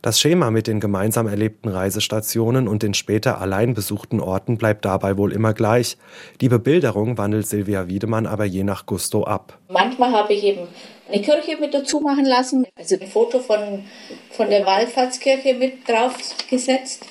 Das 0.00 0.18
Schema 0.18 0.50
mit 0.50 0.66
den 0.66 0.80
gemeinsam 0.80 1.26
erlebten 1.26 1.68
Reisestationen 1.68 2.66
und 2.68 2.82
den 2.82 2.94
später 2.94 3.38
allein 3.38 3.74
besuchten 3.74 4.18
Orten 4.18 4.56
bleibt 4.56 4.86
dabei 4.86 5.18
wohl 5.18 5.30
immer 5.30 5.52
gleich. 5.52 5.98
Die 6.40 6.48
Bebilderung 6.48 7.18
wandelt 7.18 7.46
Silvia 7.46 7.86
Wiedemann 7.88 8.26
aber 8.26 8.46
je 8.46 8.64
nach 8.64 8.86
Gusto 8.86 9.24
ab. 9.24 9.58
Manchmal 9.68 10.12
habe 10.12 10.32
ich 10.32 10.42
eben 10.42 10.66
eine 11.06 11.20
Kirche 11.20 11.58
mit 11.60 11.74
dazu 11.74 12.00
machen 12.00 12.24
lassen, 12.24 12.66
also 12.74 12.96
ein 12.98 13.06
Foto 13.08 13.40
von, 13.40 13.84
von 14.30 14.48
der 14.48 14.64
Wallfahrtskirche 14.64 15.52
mit 15.52 15.86
draufgesetzt 15.86 17.04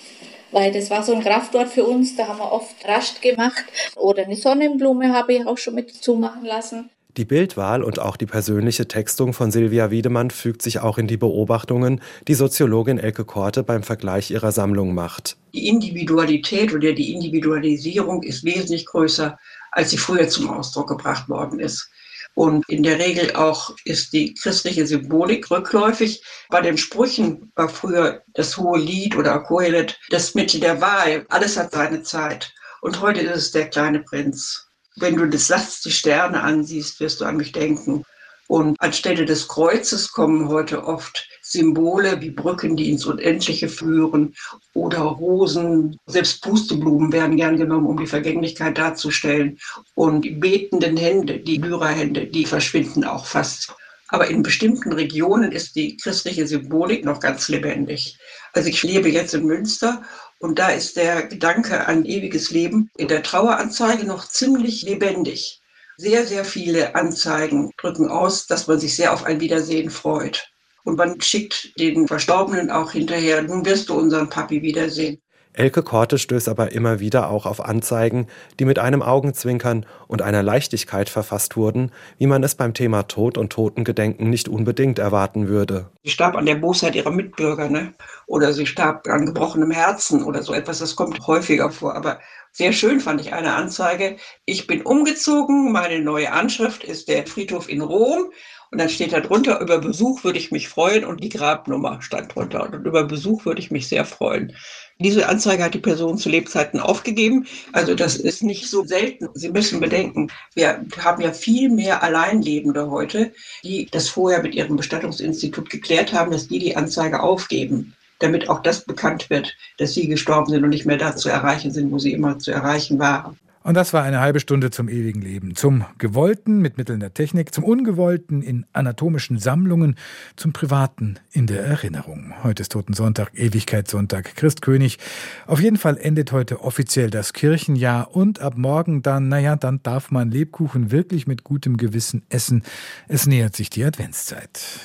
weil 0.54 0.74
das 0.74 0.89
war 0.89 1.02
so 1.02 1.13
ein 1.13 1.21
Kraftort 1.21 1.69
für 1.69 1.86
uns, 1.86 2.17
da 2.17 2.28
haben 2.28 2.39
wir 2.39 2.52
oft 2.52 2.86
Rast 2.86 3.21
gemacht. 3.21 3.63
Oder 3.95 4.24
eine 4.24 4.36
Sonnenblume 4.36 5.13
habe 5.13 5.34
ich 5.34 5.47
auch 5.47 5.58
schon 5.58 5.76
mit 5.76 5.95
dazu 5.95 6.15
machen 6.15 6.43
lassen. 6.43 6.89
Die 7.17 7.26
Bildwahl 7.26 7.84
und 7.84 8.00
auch 8.00 8.15
die 8.15 8.26
persönliche 8.26 8.88
Textung 8.88 9.34
von 9.34 9.52
Silvia 9.52 9.91
Wiedemann 9.91 10.32
fügt 10.32 10.62
sich 10.62 10.80
auch 10.80 10.97
in 10.97 11.08
die 11.08 11.17
Beobachtungen, 11.17 12.02
die 12.30 12.36
Soziologin 12.36 13.00
Elke 13.00 13.26
Korte 13.26 13.63
beim 13.63 13.84
Vergleich 13.84 14.32
ihrer 14.32 14.54
Sammlung 14.54 14.93
macht. 14.93 15.36
Die 15.54 15.67
Individualität 15.67 16.74
oder 16.74 16.93
die 16.93 17.13
Individualisierung 17.13 18.24
ist 18.24 18.45
wesentlich 18.45 18.86
größer, 18.86 19.38
als 19.71 19.89
sie 19.89 19.97
früher 19.97 20.30
zum 20.30 20.50
Ausdruck 20.50 20.88
gebracht 20.88 21.28
worden 21.28 21.60
ist. 21.60 21.89
Und 22.34 22.63
in 22.69 22.82
der 22.82 22.97
Regel 22.97 23.36
auch 23.36 23.76
ist 23.84 24.13
die 24.13 24.34
christliche 24.34 24.88
Symbolik 24.88 25.52
rückläufig. 25.52 26.24
Bei 26.50 26.62
den 26.62 26.78
Sprüchen 26.78 27.52
war 27.56 27.67
früher 27.67 28.21
das 28.36 28.56
hohe 28.56 28.80
Lied 28.80 29.17
oder 29.17 29.38
Kohelet 29.39 30.00
das 30.12 30.34
Mittel 30.34 30.62
der 30.62 30.80
Wahl. 30.80 31.26
Alles 31.28 31.58
hat 31.58 31.74
seine 31.74 32.04
Zeit. 32.04 32.54
Und 32.80 33.02
heute 33.02 33.19
ist 33.19 33.36
es 33.36 33.52
der 33.52 33.69
kleine 33.69 34.00
Prinz. 34.00 34.71
Wenn 35.02 35.18
du 35.18 35.26
das 35.26 35.48
Satz 35.48 35.82
die 35.82 35.92
Sterne 35.92 36.42
ansiehst, 36.44 37.00
wirst 37.00 37.22
du 37.22 37.26
an 37.26 37.38
mich 37.38 37.52
denken. 37.52 38.06
Und 38.48 38.80
anstelle 38.80 39.26
des 39.26 39.48
Kreuzes 39.48 40.12
kommen 40.12 40.48
heute 40.48 40.86
oft 40.86 41.28
Symbole 41.42 42.22
wie 42.22 42.30
Brücken, 42.30 42.76
die 42.76 42.92
ins 42.92 43.08
Unendliche 43.08 43.68
führen 43.68 44.36
oder 44.76 45.00
Rosen. 45.00 45.98
Selbst 46.06 46.44
Pusteblumen 46.44 47.12
werden 47.12 47.36
gern 47.36 47.58
genommen, 47.58 47.88
um 47.88 47.98
die 47.98 48.06
Vergänglichkeit 48.06 48.78
darzustellen. 48.78 49.58
Und 49.96 50.22
die 50.22 50.36
betenden 50.36 50.98
Hände, 50.98 51.40
die 51.40 51.58
Lyrahände, 51.58 52.28
die 52.28 52.46
verschwinden 52.46 53.04
auch 53.04 53.26
fast. 53.26 53.74
Aber 54.10 54.28
in 54.28 54.44
bestimmten 54.44 54.94
Regionen 54.94 55.52
ist 55.52 55.76
die 55.76 55.98
christliche 55.98 56.46
Symbolik 56.46 57.06
noch 57.06 57.22
ganz 57.22 57.48
lebendig. 57.48 58.20
Also 58.54 58.70
ich 58.70 58.84
lebe 58.84 59.10
jetzt 59.10 59.34
in 59.34 59.46
Münster 59.46 60.04
und 60.42 60.58
da 60.58 60.70
ist 60.70 60.98
der 60.98 61.28
Gedanke 61.28 61.88
an 61.88 62.04
ewiges 62.04 62.50
Leben 62.50 62.90
in 62.98 63.08
der 63.08 63.22
Traueranzeige 63.22 64.06
noch 64.06 64.28
ziemlich 64.28 64.82
lebendig. 64.82 65.62
Sehr, 65.98 66.26
sehr 66.26 66.46
viele 66.46 66.96
Anzeigen 66.96 67.72
drücken 67.78 68.10
aus, 68.10 68.48
dass 68.48 68.66
man 68.66 68.80
sich 68.80 68.96
sehr 68.96 69.14
auf 69.14 69.24
ein 69.24 69.40
Wiedersehen 69.40 69.92
freut. 69.92 70.50
Und 70.84 70.98
man 70.98 71.22
schickt 71.22 71.80
den 71.80 72.08
Verstorbenen 72.08 72.72
auch 72.72 72.92
hinterher, 72.92 73.44
nun 73.44 73.66
wirst 73.66 73.90
du 73.90 73.94
unseren 73.94 74.30
Papi 74.30 74.64
wiedersehen. 74.64 75.22
Elke 75.54 75.84
Korte 75.84 76.18
stößt 76.18 76.48
aber 76.48 76.72
immer 76.72 77.00
wieder 77.02 77.30
auch 77.30 77.46
auf 77.46 77.64
Anzeigen, 77.64 78.28
die 78.60 78.66
mit 78.66 78.80
einem 78.80 79.02
Augenzwinkern 79.02 79.86
und 80.08 80.22
einer 80.22 80.44
Leichtigkeit 80.44 81.10
verfasst 81.10 81.58
wurden, 81.58 81.92
wie 82.18 82.28
man 82.28 82.42
es 82.44 82.56
beim 82.56 82.74
Thema 82.74 83.04
Tod 83.04 83.38
und 83.38 83.52
Totengedenken 83.52 84.30
nicht 84.30 84.48
unbedingt 84.48 84.98
erwarten 84.98 85.50
würde. 85.50 85.90
Sie 86.04 86.10
starb 86.10 86.36
an 86.36 86.46
der 86.46 86.56
Bosheit 86.56 86.96
ihrer 86.96 87.12
Mitbürger, 87.12 87.70
ne? 87.70 87.94
Oder 88.28 88.54
sie 88.54 88.66
starb 88.66 89.08
an 89.08 89.26
gebrochenem 89.26 89.72
Herzen 89.72 90.24
oder 90.24 90.42
so 90.42 90.54
etwas. 90.54 90.80
Das 90.80 90.96
kommt 90.96 91.28
häufiger 91.28 91.70
vor. 91.70 91.96
Aber 91.96 92.20
sehr 92.54 92.72
schön 92.72 93.02
fand 93.02 93.20
ich 93.20 93.34
eine 93.34 93.54
Anzeige. 93.54 94.16
Ich 94.46 94.68
bin 94.68 94.82
umgezogen. 94.82 95.72
Meine 95.72 96.02
neue 96.02 96.32
Anschrift 96.32 96.84
ist 96.84 97.10
der 97.10 97.28
Friedhof 97.28 97.68
in 97.68 97.82
Rom. 97.82 98.32
Und 98.72 98.80
dann 98.80 98.90
steht 98.90 99.12
da 99.12 99.20
drunter, 99.20 99.60
über 99.60 99.80
Besuch 99.80 100.24
würde 100.24 100.40
ich 100.40 100.52
mich 100.52 100.70
freuen 100.70 101.04
und 101.04 101.22
die 101.22 101.30
Grabnummer 101.30 102.02
stand 102.02 102.34
drunter. 102.34 102.64
Und 102.64 102.86
über 102.86 103.04
Besuch 103.04 103.46
würde 103.46 103.60
ich 103.60 103.70
mich 103.70 103.90
sehr 103.90 104.06
freuen. 104.06 104.56
Diese 105.04 105.28
Anzeige 105.28 105.64
hat 105.64 105.74
die 105.74 105.80
Person 105.80 106.18
zu 106.18 106.30
Lebzeiten 106.30 106.80
aufgegeben. 106.80 107.48
Also 107.74 107.96
das 107.96 108.16
ist 108.16 108.44
nicht 108.44 108.70
so 108.70 108.84
selten. 108.84 109.30
Sie 109.34 109.50
müssen 109.50 109.80
bedenken, 109.80 110.32
wir 110.54 110.86
haben 111.00 111.22
ja 111.22 111.32
viel 111.34 111.70
mehr 111.70 112.04
Alleinlebende 112.04 112.90
heute, 112.90 113.34
die 113.64 113.88
das 113.92 114.10
vorher 114.10 114.42
mit 114.42 114.56
ihrem 114.56 114.78
Bestattungsinstitut 114.78 115.70
geklärt 115.70 116.14
haben, 116.14 116.32
dass 116.32 116.48
die 116.48 116.60
die 116.60 116.76
Anzeige 116.76 117.22
aufgeben 117.22 117.94
damit 118.22 118.50
auch 118.50 118.62
das 118.62 118.86
bekannt 118.86 119.32
wird, 119.32 119.56
dass 119.80 119.96
sie 119.96 120.08
gestorben 120.08 120.46
sind 120.46 120.64
und 120.64 120.70
nicht 120.70 120.86
mehr 120.86 120.98
da 120.98 121.16
zu 121.16 121.30
erreichen 121.30 121.72
sind, 121.72 121.92
wo 121.92 121.98
sie 121.98 122.14
immer 122.14 122.38
zu 122.38 122.52
erreichen 122.52 123.00
waren. 123.00 123.40
Und 123.63 123.76
das 123.76 123.93
war 123.93 124.04
eine 124.04 124.19
halbe 124.19 124.39
Stunde 124.39 124.71
zum 124.71 124.89
ewigen 124.89 125.21
Leben. 125.21 125.56
Zum 125.56 125.86
Gewollten 126.00 126.60
mit 126.60 126.78
Mitteln 126.78 127.00
der 127.00 127.13
Technik, 127.13 127.54
zum 127.54 127.63
Ungewollten 127.63 128.41
in 128.41 128.65
anatomischen 128.74 129.38
Sammlungen, 129.38 129.95
zum 130.36 130.52
Privaten 130.52 131.19
in 131.32 131.45
der 131.45 131.63
Erinnerung. 131.63 132.34
Heute 132.43 132.62
ist 132.63 132.71
Totensonntag, 132.71 133.32
Ewigkeitssonntag, 133.36 134.36
Christkönig. 134.36 134.97
Auf 135.45 135.62
jeden 135.62 135.78
Fall 135.78 135.97
endet 135.97 136.32
heute 136.32 136.62
offiziell 136.62 137.12
das 137.12 137.34
Kirchenjahr 137.34 138.15
und 138.15 138.39
ab 138.39 138.58
morgen 138.58 139.04
dann, 139.04 139.30
naja, 139.30 139.56
dann 139.56 139.84
darf 139.84 140.10
man 140.10 140.32
Lebkuchen 140.32 140.89
wirklich 140.91 141.28
mit 141.28 141.43
gutem 141.43 141.78
Gewissen 141.78 142.24
essen. 142.30 142.63
Es 143.08 143.28
nähert 143.28 143.56
sich 143.56 143.69
die 143.69 143.84
Adventszeit. 143.84 144.82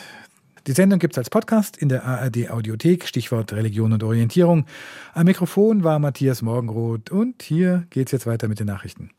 Die 0.67 0.73
Sendung 0.73 0.99
gibt 0.99 1.15
es 1.15 1.19
als 1.19 1.31
Podcast 1.31 1.77
in 1.77 1.89
der 1.89 2.05
ARD 2.05 2.51
Audiothek, 2.51 3.07
Stichwort 3.07 3.53
Religion 3.53 3.93
und 3.93 4.03
Orientierung. 4.03 4.67
Am 5.15 5.27
Mikrofon 5.27 5.85
war 5.85 6.01
Matthias 6.01 6.43
Morgenroth 6.43 7.13
und 7.13 7.41
hier 7.41 7.87
geht's 7.91 8.11
jetzt 8.11 8.27
weiter 8.27 8.49
mit 8.49 8.59
den 8.59 8.67
Nachrichten. 8.67 9.11